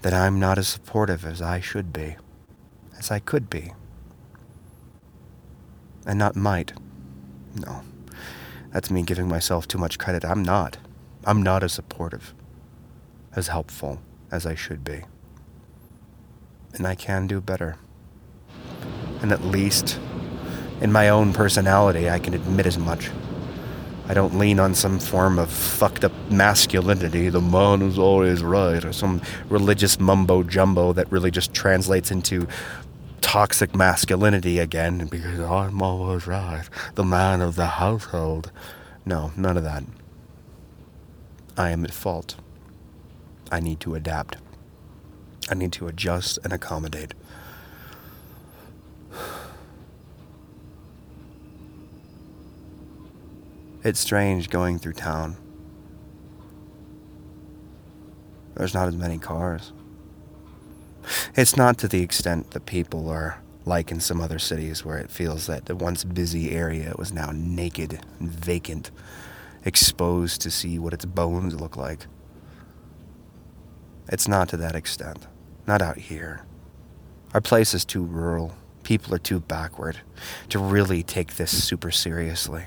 That 0.00 0.14
I'm 0.14 0.40
not 0.40 0.58
as 0.58 0.68
supportive 0.68 1.26
as 1.26 1.42
I 1.42 1.60
should 1.60 1.92
be, 1.92 2.16
as 2.98 3.10
I 3.10 3.18
could 3.18 3.50
be. 3.50 3.72
And 6.08 6.18
not 6.18 6.34
might. 6.34 6.72
No. 7.54 7.82
That's 8.72 8.90
me 8.90 9.02
giving 9.02 9.28
myself 9.28 9.68
too 9.68 9.78
much 9.78 9.98
credit. 9.98 10.24
I'm 10.24 10.42
not. 10.42 10.78
I'm 11.24 11.42
not 11.42 11.62
as 11.62 11.74
supportive, 11.74 12.34
as 13.36 13.48
helpful 13.48 14.00
as 14.30 14.46
I 14.46 14.54
should 14.54 14.82
be. 14.82 15.02
And 16.74 16.86
I 16.86 16.94
can 16.94 17.26
do 17.26 17.40
better. 17.40 17.76
And 19.20 19.32
at 19.32 19.44
least 19.44 20.00
in 20.80 20.92
my 20.92 21.08
own 21.10 21.32
personality, 21.32 22.08
I 22.08 22.18
can 22.18 22.34
admit 22.34 22.66
as 22.66 22.78
much. 22.78 23.10
I 24.06 24.14
don't 24.14 24.38
lean 24.38 24.58
on 24.58 24.74
some 24.74 24.98
form 24.98 25.38
of 25.38 25.50
fucked 25.50 26.04
up 26.04 26.12
masculinity, 26.30 27.28
the 27.28 27.42
man 27.42 27.82
is 27.82 27.98
always 27.98 28.42
right, 28.42 28.82
or 28.82 28.94
some 28.94 29.20
religious 29.50 30.00
mumbo 30.00 30.42
jumbo 30.42 30.94
that 30.94 31.12
really 31.12 31.30
just 31.30 31.52
translates 31.52 32.10
into 32.10 32.48
toxic 33.28 33.76
masculinity 33.76 34.58
again 34.58 35.06
because 35.06 35.38
oh, 35.38 35.52
I'm 35.52 35.82
always 35.82 36.26
right, 36.26 36.64
the 36.94 37.04
man 37.04 37.42
of 37.42 37.56
the 37.56 37.66
household. 37.66 38.50
No, 39.04 39.32
none 39.36 39.58
of 39.58 39.64
that. 39.64 39.84
I 41.54 41.68
am 41.68 41.84
at 41.84 41.92
fault. 41.92 42.36
I 43.52 43.60
need 43.60 43.80
to 43.80 43.94
adapt. 43.94 44.38
I 45.50 45.54
need 45.54 45.72
to 45.74 45.88
adjust 45.88 46.38
and 46.42 46.54
accommodate. 46.54 47.12
It's 53.84 54.00
strange 54.00 54.48
going 54.48 54.78
through 54.78 54.94
town. 54.94 55.36
There's 58.54 58.72
not 58.72 58.88
as 58.88 58.96
many 58.96 59.18
cars. 59.18 59.74
It's 61.34 61.56
not 61.56 61.78
to 61.78 61.88
the 61.88 62.02
extent 62.02 62.50
that 62.52 62.66
people 62.66 63.08
are 63.08 63.40
like 63.64 63.90
in 63.90 64.00
some 64.00 64.20
other 64.20 64.38
cities 64.38 64.84
where 64.84 64.98
it 64.98 65.10
feels 65.10 65.46
that 65.46 65.66
the 65.66 65.76
once 65.76 66.04
busy 66.04 66.52
area 66.52 66.94
was 66.98 67.12
now 67.12 67.30
naked 67.34 68.00
and 68.18 68.30
vacant 68.30 68.90
exposed 69.64 70.40
to 70.40 70.50
see 70.50 70.78
what 70.78 70.94
its 70.94 71.04
bones 71.04 71.54
look 71.60 71.76
like. 71.76 72.06
It's 74.08 74.26
not 74.26 74.48
to 74.50 74.56
that 74.56 74.74
extent. 74.74 75.26
Not 75.66 75.82
out 75.82 75.98
here. 75.98 76.46
Our 77.34 77.42
place 77.42 77.74
is 77.74 77.84
too 77.84 78.02
rural. 78.02 78.56
People 78.82 79.14
are 79.14 79.18
too 79.18 79.40
backward 79.40 79.98
to 80.48 80.58
really 80.58 81.02
take 81.02 81.36
this 81.36 81.62
super 81.62 81.90
seriously. 81.90 82.64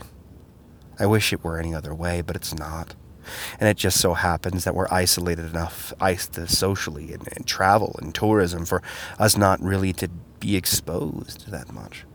I 1.00 1.08
wish 1.08 1.34
it 1.34 1.44
were 1.44 1.58
any 1.58 1.74
other 1.74 1.96
way, 1.96 2.22
but 2.22 2.36
it's 2.36 2.54
not. 2.54 2.94
And 3.60 3.70
it 3.70 3.78
just 3.78 4.00
so 4.00 4.14
happens 4.14 4.64
that 4.64 4.76
we're 4.76 4.88
isolated 4.92 5.46
enough 5.46 5.94
uh, 6.00 6.16
socially 6.16 7.14
and, 7.14 7.28
and 7.36 7.46
travel 7.46 7.96
and 8.02 8.14
tourism 8.14 8.66
for 8.66 8.82
us 9.20 9.38
not 9.38 9.62
really 9.62 9.94
to 9.94 10.10
be 10.40 10.56
exposed 10.56 11.50
that 11.52 11.72
much, 11.72 12.06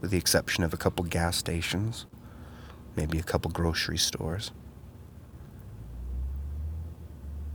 with 0.00 0.10
the 0.10 0.18
exception 0.18 0.64
of 0.64 0.72
a 0.72 0.76
couple 0.76 1.04
gas 1.04 1.36
stations, 1.36 2.06
maybe 2.96 3.18
a 3.18 3.22
couple 3.22 3.50
grocery 3.50 3.98
stores, 3.98 4.50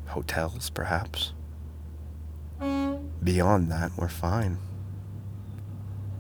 hotels, 0.08 0.69
perhaps. 0.69 1.34
Beyond 3.23 3.71
that, 3.71 3.91
we're 3.97 4.08
fine. 4.08 4.58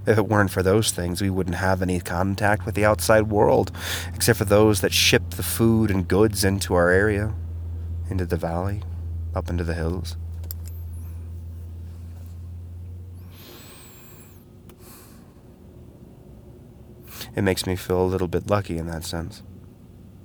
If 0.07 0.17
it 0.17 0.29
weren't 0.29 0.51
for 0.51 0.63
those 0.63 0.91
things, 0.91 1.21
we 1.21 1.29
wouldn't 1.29 1.57
have 1.57 1.81
any 1.81 1.99
contact 1.99 2.65
with 2.65 2.75
the 2.75 2.85
outside 2.85 3.23
world, 3.23 3.73
except 4.15 4.39
for 4.39 4.45
those 4.45 4.79
that 4.79 4.93
ship 4.93 5.31
the 5.31 5.43
food 5.43 5.91
and 5.91 6.07
goods 6.07 6.45
into 6.45 6.75
our 6.75 6.89
area, 6.89 7.33
into 8.09 8.25
the 8.25 8.37
valley, 8.37 8.83
up 9.35 9.49
into 9.49 9.65
the 9.65 9.73
hills. 9.73 10.15
It 17.35 17.41
makes 17.41 17.67
me 17.67 17.75
feel 17.75 18.01
a 18.01 18.07
little 18.07 18.29
bit 18.29 18.49
lucky 18.49 18.77
in 18.77 18.87
that 18.87 19.03
sense. 19.03 19.43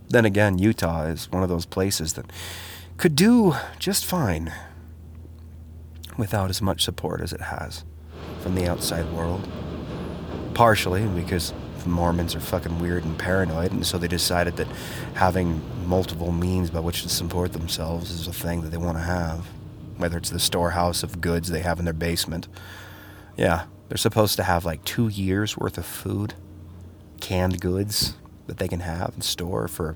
Then 0.09 0.25
again, 0.25 0.59
Utah 0.59 1.07
is 1.07 1.31
one 1.33 1.43
of 1.43 1.49
those 1.49 1.67
places 1.67 2.13
that 2.13 2.31
could 2.99 3.17
do 3.17 3.57
just 3.81 4.07
fine 4.07 4.53
without 6.17 6.51
as 6.51 6.63
much 6.63 6.85
support 6.85 7.21
as 7.21 7.33
it 7.33 7.41
has 7.41 7.85
from 8.41 8.55
the 8.55 8.67
outside 8.67 9.11
world. 9.13 9.49
Partially 10.55 11.07
because 11.07 11.53
Mormons 11.87 12.35
are 12.35 12.41
fucking 12.41 12.79
weird 12.79 13.05
and 13.05 13.19
paranoid, 13.19 13.73
and 13.73 13.85
so 13.85 13.99
they 13.99 14.09
decided 14.09 14.57
that 14.57 14.69
having 15.15 15.61
multiple 15.87 16.33
means 16.33 16.71
by 16.71 16.81
which 16.81 17.03
to 17.03 17.09
support 17.09 17.53
themselves 17.53 18.11
is 18.11 18.27
a 18.27 18.33
thing 18.33 18.63
that 18.63 18.71
they 18.71 18.77
want 18.77 18.97
to 18.97 19.03
have. 19.03 19.47
Whether 19.97 20.19
it's 20.19 20.31
the 20.31 20.41
storehouse 20.41 21.03
of 21.03 21.21
goods 21.21 21.49
they 21.49 21.61
have 21.61 21.79
in 21.79 21.85
their 21.85 21.95
basement. 21.95 22.49
Yeah, 23.37 23.65
they're 23.89 23.99
supposed 23.99 24.37
to 24.37 24.43
have 24.43 24.65
like 24.65 24.85
two 24.85 25.09
years 25.09 25.57
worth 25.57 25.79
of 25.79 25.87
food, 25.87 26.35
canned 27.21 27.61
goods 27.61 28.15
that 28.47 28.59
they 28.59 28.69
can 28.69 28.81
have 28.81 29.15
and 29.15 29.25
store 29.25 29.69
for 29.69 29.95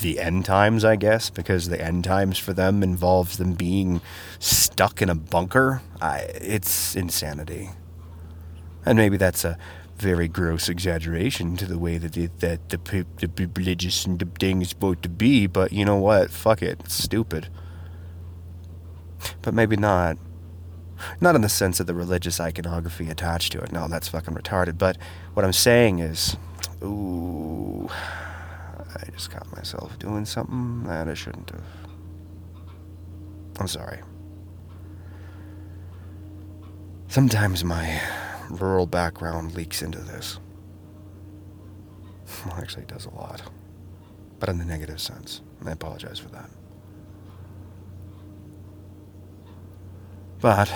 the 0.00 0.18
end 0.20 0.44
times, 0.44 0.84
I 0.84 0.96
guess, 0.96 1.28
because 1.30 1.68
the 1.68 1.82
end 1.82 2.04
times 2.04 2.38
for 2.38 2.52
them 2.52 2.82
involves 2.82 3.36
them 3.36 3.52
being 3.52 4.00
stuck 4.38 5.02
in 5.02 5.10
a 5.10 5.14
bunker. 5.14 5.82
I, 6.00 6.18
it's 6.18 6.96
insanity. 6.96 7.70
And 8.84 8.98
maybe 8.98 9.16
that's 9.16 9.44
a 9.44 9.56
very 9.96 10.26
gross 10.28 10.68
exaggeration 10.68 11.56
to 11.56 11.66
the 11.66 11.78
way 11.78 11.98
that 11.98 12.12
the, 12.12 12.26
that 12.38 12.68
the, 12.68 13.06
the 13.18 13.50
religious 13.56 14.04
and 14.04 14.18
the 14.18 14.26
thing 14.40 14.62
is 14.62 14.70
supposed 14.70 15.02
to 15.02 15.08
be, 15.08 15.46
but 15.46 15.72
you 15.72 15.84
know 15.84 15.96
what? 15.96 16.30
Fuck 16.30 16.62
it. 16.62 16.80
It's 16.84 16.94
stupid. 16.94 17.48
But 19.42 19.54
maybe 19.54 19.76
not. 19.76 20.18
Not 21.20 21.34
in 21.34 21.42
the 21.42 21.48
sense 21.48 21.80
of 21.80 21.86
the 21.86 21.94
religious 21.94 22.40
iconography 22.40 23.08
attached 23.08 23.52
to 23.52 23.60
it. 23.60 23.72
No, 23.72 23.88
that's 23.88 24.08
fucking 24.08 24.34
retarded. 24.34 24.78
But 24.78 24.96
what 25.34 25.44
I'm 25.44 25.52
saying 25.52 26.00
is, 26.00 26.36
ooh. 26.82 27.88
I 28.94 29.10
just 29.10 29.30
caught 29.30 29.50
myself 29.56 29.98
doing 29.98 30.24
something 30.24 30.84
that 30.84 31.08
I 31.08 31.14
shouldn't 31.14 31.50
have. 31.50 31.64
I'm 33.58 33.68
sorry. 33.68 34.00
Sometimes 37.08 37.64
my 37.64 38.00
rural 38.52 38.86
background 38.86 39.54
leaks 39.54 39.82
into 39.82 39.98
this. 39.98 40.38
Well, 42.46 42.56
actually, 42.56 42.84
it 42.84 42.88
does 42.88 43.04
a 43.04 43.10
lot. 43.10 43.42
But 44.40 44.48
in 44.48 44.56
the 44.58 44.64
negative 44.64 45.00
sense. 45.00 45.42
And 45.60 45.68
I 45.68 45.72
apologize 45.72 46.18
for 46.18 46.30
that. 46.30 46.48
But 50.40 50.72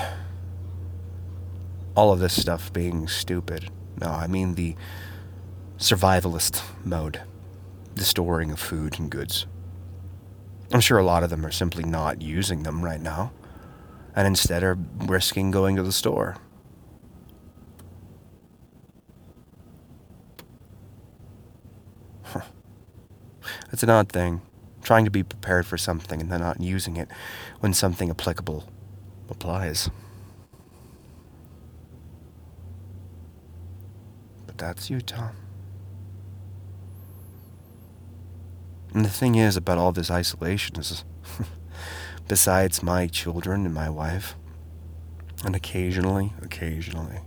all 1.94 2.12
of 2.12 2.18
this 2.18 2.38
stuff 2.38 2.70
being 2.74 3.08
stupid. 3.08 3.70
No, 3.98 4.08
I 4.08 4.26
mean 4.26 4.54
the 4.54 4.76
survivalist 5.78 6.62
mode 6.84 7.22
the 7.96 8.04
storing 8.04 8.52
of 8.52 8.60
food 8.60 8.98
and 8.98 9.10
goods. 9.10 9.46
I'm 10.72 10.80
sure 10.80 10.98
a 10.98 11.04
lot 11.04 11.22
of 11.22 11.30
them 11.30 11.44
are 11.44 11.50
simply 11.50 11.82
not 11.82 12.22
using 12.22 12.62
them 12.62 12.84
right 12.84 13.00
now, 13.00 13.32
and 14.14 14.26
instead 14.26 14.62
are 14.62 14.78
risking 14.98 15.50
going 15.50 15.76
to 15.76 15.82
the 15.82 15.92
store. 15.92 16.36
Huh. 22.22 22.42
It's 23.76 23.82
an 23.82 23.90
odd 23.90 24.08
thing, 24.08 24.40
trying 24.82 25.04
to 25.04 25.10
be 25.10 25.22
prepared 25.22 25.66
for 25.66 25.76
something 25.76 26.18
and 26.18 26.32
then 26.32 26.40
not 26.40 26.62
using 26.62 26.96
it 26.96 27.10
when 27.60 27.74
something 27.74 28.08
applicable 28.08 28.64
applies. 29.28 29.90
But 34.46 34.56
that's 34.56 34.88
you, 34.88 35.02
Tom. 35.02 35.36
And 38.94 39.04
the 39.04 39.10
thing 39.10 39.34
is 39.34 39.58
about 39.58 39.76
all 39.76 39.92
this 39.92 40.10
isolation 40.10 40.78
is, 40.78 41.04
besides 42.28 42.82
my 42.82 43.06
children 43.06 43.66
and 43.66 43.74
my 43.74 43.90
wife, 43.90 44.36
and 45.44 45.54
occasionally, 45.54 46.32
occasionally, 46.40 47.20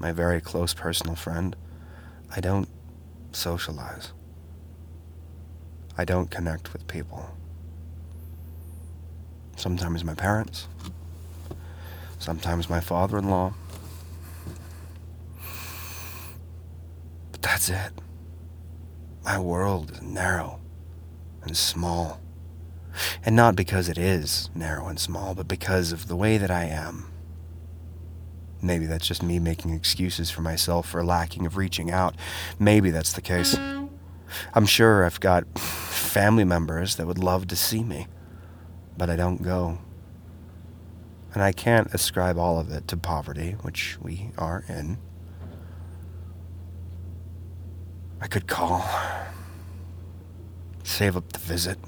my 0.00 0.10
very 0.10 0.40
close 0.40 0.74
personal 0.74 1.14
friend, 1.14 1.54
I 2.34 2.40
don't 2.40 2.68
socialize. 3.30 4.12
I 5.96 6.04
don't 6.04 6.30
connect 6.30 6.72
with 6.72 6.86
people. 6.86 7.28
Sometimes 9.56 10.04
my 10.04 10.14
parents, 10.14 10.68
sometimes 12.18 12.70
my 12.70 12.80
father 12.80 13.18
in 13.18 13.28
law. 13.28 13.54
But 17.30 17.42
that's 17.42 17.68
it. 17.68 17.92
My 19.24 19.38
world 19.38 19.92
is 19.92 20.02
narrow 20.02 20.60
and 21.42 21.56
small. 21.56 22.20
And 23.24 23.36
not 23.36 23.56
because 23.56 23.88
it 23.88 23.98
is 23.98 24.50
narrow 24.54 24.88
and 24.88 24.98
small, 24.98 25.34
but 25.34 25.48
because 25.48 25.92
of 25.92 26.08
the 26.08 26.16
way 26.16 26.38
that 26.38 26.50
I 26.50 26.64
am. 26.64 27.06
Maybe 28.60 28.86
that's 28.86 29.06
just 29.06 29.22
me 29.22 29.38
making 29.38 29.72
excuses 29.74 30.30
for 30.30 30.40
myself 30.42 30.88
for 30.88 31.04
lacking 31.04 31.46
of 31.46 31.56
reaching 31.56 31.90
out. 31.90 32.14
Maybe 32.58 32.90
that's 32.90 33.12
the 33.12 33.22
case. 33.22 33.56
I'm 34.54 34.66
sure 34.66 35.04
I've 35.04 35.20
got 35.20 35.58
family 35.58 36.44
members 36.44 36.96
that 36.96 37.06
would 37.06 37.18
love 37.18 37.46
to 37.48 37.56
see 37.56 37.82
me, 37.82 38.06
but 38.96 39.10
I 39.10 39.16
don't 39.16 39.42
go. 39.42 39.78
And 41.34 41.42
I 41.42 41.52
can't 41.52 41.92
ascribe 41.94 42.38
all 42.38 42.58
of 42.58 42.70
it 42.70 42.86
to 42.88 42.96
poverty, 42.96 43.52
which 43.62 43.98
we 44.00 44.30
are 44.36 44.64
in. 44.68 44.98
I 48.20 48.26
could 48.26 48.46
call 48.46 48.84
save 50.84 51.16
up 51.16 51.32
the 51.32 51.38
visit. 51.38 51.78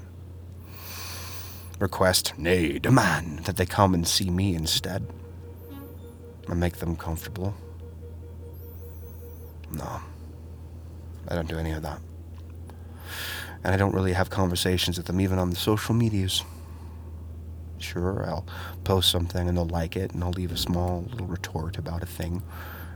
Request, 1.79 2.37
nay, 2.37 2.79
demand 2.79 3.39
that 3.45 3.57
they 3.57 3.65
come 3.65 3.93
and 3.93 4.07
see 4.07 4.29
me 4.29 4.55
instead. 4.55 5.05
And 6.47 6.59
make 6.59 6.77
them 6.77 6.95
comfortable. 6.95 7.53
No. 9.71 10.01
I 11.27 11.35
don't 11.35 11.47
do 11.47 11.57
any 11.57 11.71
of 11.71 11.81
that. 11.81 11.99
And 13.65 13.73
I 13.73 13.77
don't 13.77 13.93
really 13.93 14.13
have 14.13 14.29
conversations 14.29 14.95
with 14.95 15.07
them 15.07 15.19
even 15.19 15.37
on 15.37 15.49
the 15.49 15.57
social 15.57 15.93
medias. 15.93 16.43
Sure, 17.79 18.23
I'll 18.25 18.45
post 18.85 19.11
something 19.11 19.49
and 19.49 19.57
they'll 19.57 19.65
like 19.65 19.97
it 19.97 20.13
and 20.13 20.23
I'll 20.23 20.31
leave 20.31 20.53
a 20.53 20.57
small 20.57 21.05
little 21.11 21.27
retort 21.27 21.77
about 21.77 22.01
a 22.01 22.05
thing. 22.05 22.43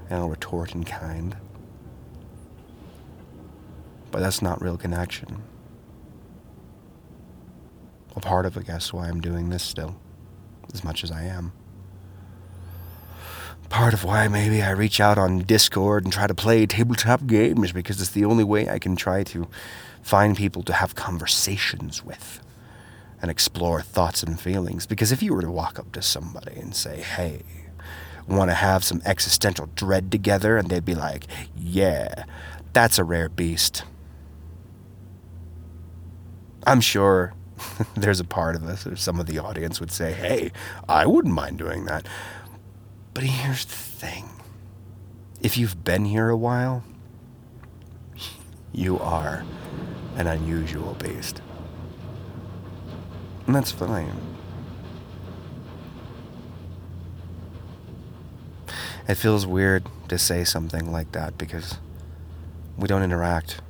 And 0.10 0.20
I'll 0.20 0.30
retort 0.30 0.74
in 0.74 0.86
kind. 0.86 1.36
But 4.12 4.20
that's 4.20 4.42
not 4.42 4.62
real 4.62 4.78
connection 4.78 5.44
a 8.16 8.22
part 8.22 8.46
of, 8.46 8.58
I 8.58 8.62
guess, 8.62 8.92
why 8.92 9.08
I'm 9.08 9.22
doing 9.22 9.50
this 9.50 9.64
still, 9.64 9.96
as 10.74 10.84
much 10.84 11.04
as 11.04 11.12
I 11.12 11.24
am. 11.24 11.54
Part 13.70 13.94
of 13.94 14.04
why 14.04 14.28
maybe 14.28 14.62
I 14.62 14.72
reach 14.72 15.00
out 15.00 15.18
on 15.18 15.40
Discord 15.40 16.04
and 16.04 16.12
try 16.12 16.28
to 16.28 16.34
play 16.34 16.66
tabletop 16.66 17.28
games 17.28 17.72
because 17.72 18.02
it's 18.02 18.12
the 18.12 18.26
only 18.26 18.44
way 18.44 18.68
I 18.68 18.80
can 18.80 18.96
try 18.96 19.24
to 19.26 19.48
find 20.02 20.36
people 20.36 20.64
to 20.64 20.74
have 20.74 20.96
conversations 20.96 22.04
with 22.04 22.42
and 23.22 23.30
explore 23.30 23.82
thoughts 23.82 24.24
and 24.24 24.40
feelings. 24.40 24.86
Because 24.86 25.12
if 25.12 25.22
you 25.22 25.34
were 25.34 25.42
to 25.42 25.52
walk 25.52 25.78
up 25.78 25.92
to 25.94 26.02
somebody 26.02 26.56
and 26.56 26.76
say, 26.76 27.02
hey, 27.02 27.44
want 28.28 28.50
to 28.50 28.56
have 28.56 28.84
some 28.84 29.02
existential 29.06 29.68
dread 29.76 30.12
together, 30.12 30.58
and 30.58 30.70
they'd 30.70 30.86
be 30.86 30.96
like, 30.96 31.26
yeah, 31.58 32.26
that's 32.74 33.00
a 33.00 33.04
rare 33.04 33.30
beast. 33.30 33.84
I'm 36.66 36.82
sure 36.82 37.34
there's 37.96 38.20
a 38.20 38.26
part 38.26 38.56
of 38.56 38.64
us, 38.64 38.86
or 38.86 38.96
some 38.96 39.20
of 39.20 39.26
the 39.26 39.40
audience 39.40 39.80
would 39.80 39.92
say, 39.92 40.14
hey, 40.14 40.52
I 40.88 41.06
wouldn't 41.06 41.34
mind 41.34 41.58
doing 41.58 41.86
that. 41.86 42.06
But 43.14 43.24
here's 43.24 43.66
the 43.66 43.76
thing 43.76 44.30
if 45.42 45.58
you've 45.58 45.84
been 45.84 46.06
here 46.06 46.30
a 46.30 46.38
while, 46.38 46.84
you 48.72 49.00
are 49.00 49.44
an 50.20 50.28
unusual 50.28 50.96
beast. 50.96 51.42
And 53.48 53.56
that's 53.56 53.72
fine. 53.72 54.12
It 59.08 59.16
feels 59.16 59.48
weird 59.48 59.88
to 60.10 60.20
say 60.20 60.44
something 60.44 60.92
like 60.92 61.14
that 61.14 61.38
because 61.38 61.78
we 62.78 62.88
don't 62.88 63.02
interact. 63.02 63.62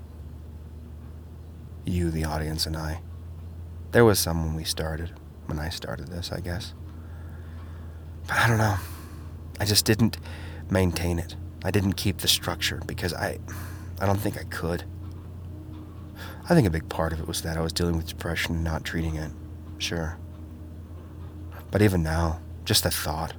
You, 1.86 2.10
the 2.10 2.26
audience, 2.26 2.66
and 2.66 2.76
I. 2.76 3.00
There 3.92 4.04
was 4.04 4.20
some 4.20 4.44
when 4.44 4.56
we 4.56 4.64
started, 4.64 5.12
when 5.46 5.60
I 5.60 5.70
started 5.70 6.08
this, 6.08 6.32
I 6.32 6.40
guess. 6.40 6.74
But 8.28 8.38
I 8.38 8.48
don't 8.48 8.58
know. 8.58 8.76
I 9.60 9.66
just 9.66 9.86
didn't 9.86 10.18
maintain 10.70 11.20
it. 11.20 11.36
I 11.64 11.72
didn't 11.72 11.94
keep 11.94 12.18
the 12.18 12.28
structure 12.28 12.82
because 12.86 13.14
I 13.14 13.40
I 14.02 14.06
don't 14.06 14.20
think 14.20 14.38
I 14.38 14.44
could. 14.44 14.84
I 16.50 16.56
think 16.56 16.66
a 16.66 16.72
big 16.72 16.90
part 16.90 17.14
of 17.14 17.20
it 17.20 17.28
was 17.28 17.44
that 17.44 17.58
I 17.58 17.62
was 17.62 17.72
dealing 17.72 17.96
with 17.96 18.08
depression 18.08 18.56
and 18.56 18.64
not 18.64 18.84
treating 18.84 19.16
it. 19.16 19.32
Sure. 19.78 20.18
But 21.70 21.84
even 21.84 22.02
now, 22.02 22.42
just 22.66 22.84
the 22.84 22.90
thought 22.90 23.36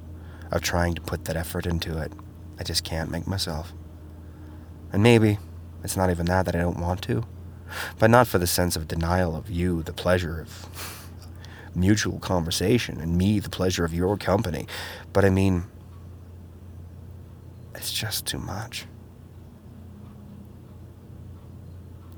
of 0.49 0.61
trying 0.61 0.95
to 0.95 1.01
put 1.01 1.25
that 1.25 1.35
effort 1.35 1.65
into 1.65 1.97
it, 1.97 2.13
I 2.57 2.63
just 2.63 2.85
can't 2.85 3.11
make 3.11 3.27
myself. 3.27 3.73
And 4.93 5.03
maybe 5.03 5.39
it's 5.83 5.97
not 5.97 6.09
even 6.09 6.25
that 6.27 6.45
that 6.45 6.55
I 6.55 6.59
don't 6.59 6.79
want 6.79 7.01
to, 7.03 7.25
but 7.99 8.09
not 8.09 8.27
for 8.27 8.37
the 8.37 8.47
sense 8.47 8.77
of 8.77 8.87
denial 8.87 9.35
of 9.35 9.49
you, 9.49 9.83
the 9.83 9.91
pleasure 9.91 10.39
of 10.39 11.09
mutual 11.75 12.17
conversation, 12.19 13.01
and 13.01 13.17
me, 13.17 13.39
the 13.39 13.49
pleasure 13.49 13.83
of 13.83 13.93
your 13.93 14.15
company. 14.17 14.67
But 15.11 15.25
I 15.25 15.29
mean, 15.29 15.65
it's 17.75 17.91
just 17.91 18.25
too 18.25 18.39
much. 18.39 18.85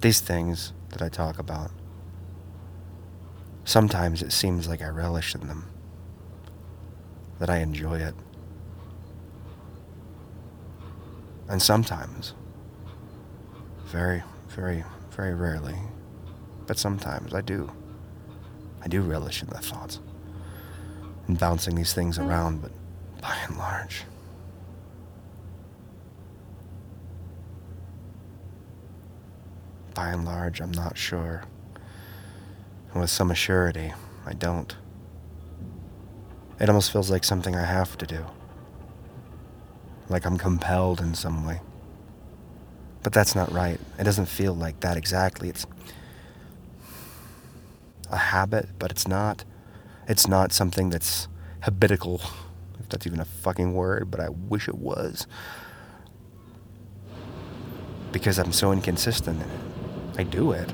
These 0.01 0.19
things 0.19 0.73
that 0.93 1.01
I 1.01 1.09
talk 1.09 1.39
about, 1.39 1.71
sometimes 3.65 4.21
it 4.21 4.31
seems 4.31 4.67
like 4.67 4.81
I 4.81 4.87
relish 4.87 5.35
in 5.35 5.47
them, 5.47 5.69
that 7.39 7.49
I 7.49 7.57
enjoy 7.57 7.99
it. 7.99 8.15
And 11.49 11.61
sometimes, 11.61 12.33
very, 13.85 14.23
very, 14.47 14.83
very 15.11 15.33
rarely, 15.33 15.77
but 16.65 16.77
sometimes 16.77 17.33
I 17.33 17.41
do. 17.41 17.71
I 18.81 18.87
do 18.87 19.01
relish 19.01 19.41
in 19.41 19.49
the 19.49 19.57
thoughts 19.57 19.99
and 21.27 21.39
bouncing 21.39 21.75
these 21.75 21.93
things 21.93 22.17
hmm. 22.17 22.27
around, 22.27 22.61
but 22.61 22.71
by 23.21 23.35
and 23.47 23.57
large, 23.57 24.03
by 29.93 30.09
and 30.09 30.25
large, 30.25 30.61
I'm 30.61 30.71
not 30.71 30.97
sure. 30.97 31.43
And 32.91 33.01
with 33.01 33.09
some 33.09 33.29
assurity, 33.29 33.93
I 34.25 34.33
don't. 34.33 34.75
It 36.59 36.69
almost 36.69 36.91
feels 36.91 37.09
like 37.09 37.23
something 37.23 37.55
I 37.55 37.65
have 37.65 37.97
to 37.97 38.05
do. 38.05 38.25
Like 40.09 40.25
I'm 40.25 40.37
compelled 40.37 41.01
in 41.01 41.15
some 41.15 41.45
way. 41.45 41.61
But 43.01 43.11
that's 43.13 43.35
not 43.35 43.51
right. 43.51 43.79
It 43.99 44.03
doesn't 44.03 44.27
feel 44.27 44.53
like 44.53 44.79
that 44.79 44.95
exactly. 44.95 45.49
It's 45.49 45.65
a 48.09 48.17
habit, 48.17 48.69
but 48.79 48.91
it's 48.91 49.07
not. 49.07 49.43
It's 50.07 50.27
not 50.27 50.51
something 50.51 50.89
that's 50.89 51.27
habitual, 51.61 52.21
if 52.79 52.89
that's 52.89 53.07
even 53.07 53.19
a 53.19 53.25
fucking 53.25 53.73
word, 53.73 54.09
but 54.11 54.19
I 54.19 54.29
wish 54.29 54.67
it 54.67 54.75
was. 54.77 55.27
Because 58.11 58.37
I'm 58.37 58.53
so 58.53 58.71
inconsistent 58.71 59.41
in 59.41 59.49
it. 59.49 59.72
I 60.17 60.23
do 60.23 60.51
it. 60.51 60.71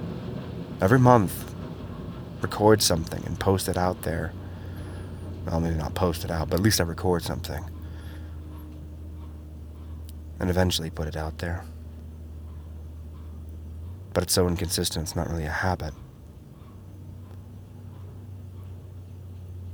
Every 0.81 0.99
month, 0.99 1.53
record 2.41 2.81
something 2.81 3.23
and 3.25 3.39
post 3.39 3.67
it 3.67 3.77
out 3.77 4.01
there. 4.01 4.33
Well, 5.45 5.59
maybe 5.59 5.75
not 5.75 5.95
post 5.95 6.23
it 6.23 6.31
out, 6.31 6.49
but 6.49 6.59
at 6.59 6.63
least 6.63 6.79
I 6.79 6.83
record 6.83 7.23
something. 7.23 7.63
And 10.39 10.49
eventually 10.49 10.89
put 10.89 11.07
it 11.07 11.17
out 11.17 11.39
there. 11.39 11.63
But 14.13 14.23
it's 14.23 14.33
so 14.33 14.47
inconsistent, 14.47 15.03
it's 15.03 15.15
not 15.15 15.29
really 15.29 15.45
a 15.45 15.51
habit. 15.51 15.93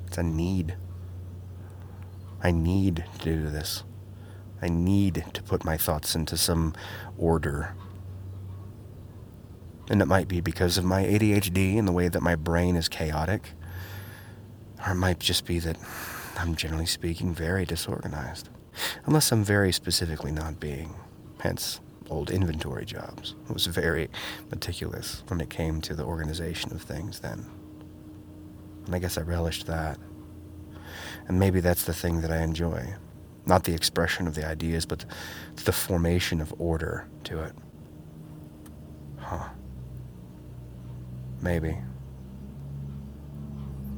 It's 0.07 0.17
a 0.17 0.23
need. 0.23 0.75
I 2.41 2.51
need 2.51 3.05
to 3.19 3.35
do 3.35 3.49
this. 3.49 3.83
I 4.61 4.69
need 4.69 5.25
to 5.33 5.43
put 5.43 5.65
my 5.65 5.77
thoughts 5.77 6.15
into 6.15 6.37
some 6.37 6.73
order. 7.17 7.75
And 9.89 10.01
it 10.01 10.05
might 10.05 10.27
be 10.27 10.41
because 10.41 10.77
of 10.77 10.85
my 10.85 11.03
ADHD 11.03 11.77
and 11.77 11.87
the 11.87 11.91
way 11.91 12.07
that 12.07 12.21
my 12.21 12.35
brain 12.35 12.75
is 12.75 12.89
chaotic. 12.89 13.51
Or 14.85 14.91
it 14.91 14.95
might 14.95 15.19
just 15.19 15.45
be 15.45 15.59
that 15.59 15.77
I'm 16.37 16.55
generally 16.55 16.85
speaking 16.85 17.33
very 17.33 17.65
disorganized. 17.65 18.49
Unless 19.05 19.31
I'm 19.31 19.43
very 19.43 19.71
specifically 19.71 20.31
not 20.31 20.59
being. 20.59 20.95
Hence, 21.39 21.79
old 22.09 22.29
inventory 22.29 22.85
jobs. 22.85 23.35
I 23.49 23.53
was 23.53 23.67
very 23.67 24.09
meticulous 24.49 25.23
when 25.27 25.41
it 25.41 25.49
came 25.49 25.81
to 25.81 25.95
the 25.95 26.03
organization 26.03 26.73
of 26.73 26.81
things 26.81 27.19
then. 27.19 27.45
And 28.85 28.95
I 28.95 28.99
guess 28.99 29.17
I 29.17 29.21
relished 29.21 29.67
that. 29.67 29.97
And 31.27 31.39
maybe 31.39 31.59
that's 31.59 31.85
the 31.85 31.93
thing 31.93 32.21
that 32.21 32.31
I 32.31 32.41
enjoy. 32.41 32.95
Not 33.45 33.63
the 33.63 33.73
expression 33.73 34.27
of 34.27 34.35
the 34.35 34.45
ideas, 34.45 34.85
but 34.85 35.05
the 35.63 35.71
formation 35.71 36.41
of 36.41 36.53
order 36.57 37.07
to 37.25 37.43
it. 37.43 37.53
Huh. 39.17 39.49
Maybe. 41.41 41.77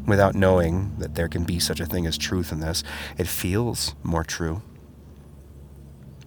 Without 0.05 0.35
knowing 0.35 0.95
that 0.99 1.15
there 1.15 1.27
can 1.27 1.43
be 1.43 1.59
such 1.59 1.79
a 1.79 1.85
thing 1.85 2.07
as 2.07 2.17
truth 2.17 2.51
in 2.51 2.61
this, 2.61 2.83
it 3.17 3.27
feels 3.27 3.93
more 4.03 4.23
true 4.23 4.61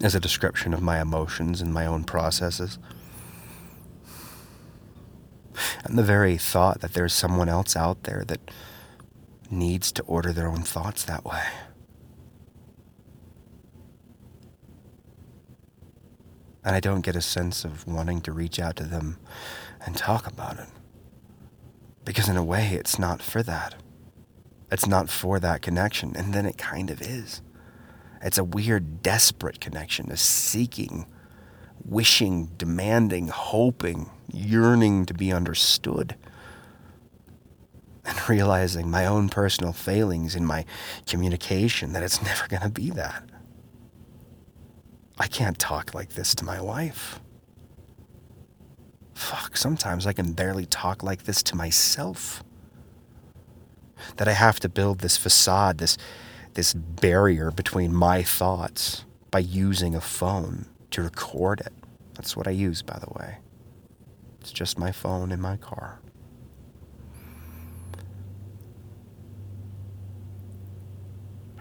as 0.03 0.15
a 0.15 0.21
description 0.21 0.73
of 0.75 0.83
my 0.83 1.01
emotions 1.01 1.61
and 1.61 1.73
my 1.73 1.87
own 1.87 2.05
processes. 2.05 2.79
And 5.85 5.99
the 5.99 6.03
very 6.03 6.37
thought 6.37 6.81
that 6.81 6.95
there's 6.95 7.13
someone 7.13 7.49
else 7.49 7.77
out 7.77 8.05
there 8.05 8.25
that 8.29 8.51
needs 9.51 9.93
to 9.93 10.03
order 10.03 10.33
their 10.33 10.49
own 10.49 10.63
thoughts 10.63 11.05
that 11.05 11.25
way. 11.25 11.43
And 16.65 16.77
I 16.77 16.81
don't 16.81 17.01
get 17.01 17.17
a 17.17 17.23
sense 17.23 17.65
of 17.65 17.87
wanting 17.87 18.21
to 18.23 18.33
reach 18.33 18.61
out 18.61 18.77
to 18.77 18.85
them 18.85 19.19
and 19.85 19.97
talk 19.97 20.27
about 20.27 20.59
it. 20.59 20.69
Because 22.11 22.29
in 22.29 22.37
a 22.37 22.43
way, 22.43 22.71
it's 22.73 22.99
not 22.99 23.23
for 23.23 23.41
that. 23.45 23.77
It's 24.73 24.89
not 24.89 25.09
for 25.09 25.39
that 25.39 25.63
connection. 25.63 26.17
And 26.17 26.35
then 26.35 26.45
it 26.45 26.59
kind 26.59 26.91
of 26.91 27.01
is. 27.01 27.41
It's 28.21 28.37
a 28.37 28.43
weird, 28.43 29.01
desperate 29.01 29.61
connection, 29.61 30.11
a 30.11 30.17
seeking, 30.17 31.07
wishing, 31.85 32.47
demanding, 32.57 33.29
hoping, 33.29 34.11
yearning 34.27 35.07
to 35.07 35.15
be 35.15 35.33
understood. 35.33 36.17
And 38.05 38.19
realizing 38.29 38.91
my 38.91 39.07
own 39.07 39.29
personal 39.29 39.73
failings 39.73 40.35
in 40.35 40.45
my 40.45 40.65
communication 41.07 41.93
that 41.93 42.03
it's 42.03 42.21
never 42.25 42.49
going 42.49 42.63
to 42.63 42.71
be 42.71 42.91
that. 42.91 43.23
I 45.17 45.29
can't 45.29 45.61
talk 45.61 45.95
like 45.95 46.15
this 46.15 46.35
to 46.35 46.45
my 46.45 46.61
wife. 46.61 47.21
Fuck, 49.21 49.57
sometimes 49.59 50.07
I 50.07 50.15
can 50.15 50.33
barely 50.33 50.65
talk 50.65 51.03
like 51.03 51.25
this 51.25 51.43
to 51.43 51.55
myself. 51.55 52.43
That 54.17 54.27
I 54.27 54.33
have 54.33 54.59
to 54.61 54.69
build 54.69 55.01
this 55.01 55.19
facade, 55.19 55.77
this 55.77 55.99
this 56.55 56.73
barrier 56.73 57.51
between 57.51 57.95
my 57.95 58.23
thoughts 58.23 59.05
by 59.31 59.41
using 59.41 59.95
a 59.95 60.01
phone 60.01 60.65
to 60.93 61.03
record 61.03 61.61
it. 61.61 61.75
That's 62.15 62.35
what 62.35 62.49
I 62.49 62.53
use, 62.53 62.81
by 62.81 62.99
the 62.99 63.13
way. 63.13 63.37
It's 64.41 64.53
just 64.53 64.79
my 64.79 64.91
phone 64.91 65.31
in 65.33 65.41
my 65.41 65.59
car. 65.59 66.01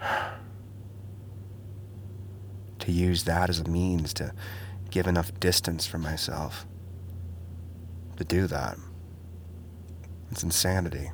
to 2.78 2.90
use 2.90 3.24
that 3.24 3.50
as 3.50 3.60
a 3.60 3.64
means 3.68 4.14
to 4.14 4.32
give 4.90 5.06
enough 5.06 5.38
distance 5.38 5.86
for 5.86 5.98
myself 5.98 6.66
to 8.20 8.24
do 8.26 8.46
that. 8.46 8.76
It's 10.30 10.42
insanity. 10.42 11.10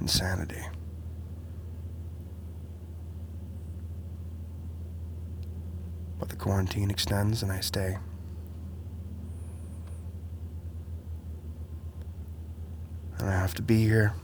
insanity. 0.00 0.56
But 6.18 6.30
the 6.30 6.34
quarantine 6.34 6.90
extends 6.90 7.44
and 7.44 7.52
I 7.52 7.60
stay. 7.60 7.98
To 13.58 13.62
be 13.62 13.82
here. 13.82 14.14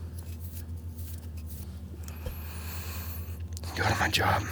Go 3.75 3.83
to 3.83 3.95
my 3.99 4.07
job. 4.07 4.43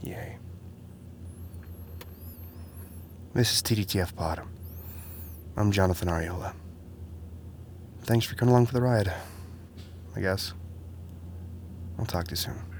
Yay. 0.00 0.38
This 3.34 3.52
is 3.52 3.62
TDTF 3.62 4.16
Pod. 4.16 4.40
I'm 5.58 5.70
Jonathan 5.70 6.08
Ariola. 6.08 6.54
Thanks 8.04 8.24
for 8.24 8.36
coming 8.36 8.52
along 8.52 8.66
for 8.66 8.72
the 8.72 8.80
ride. 8.80 9.12
I 10.16 10.20
guess. 10.20 10.54
I'll 11.98 12.06
talk 12.06 12.24
to 12.24 12.30
you 12.30 12.36
soon. 12.36 12.73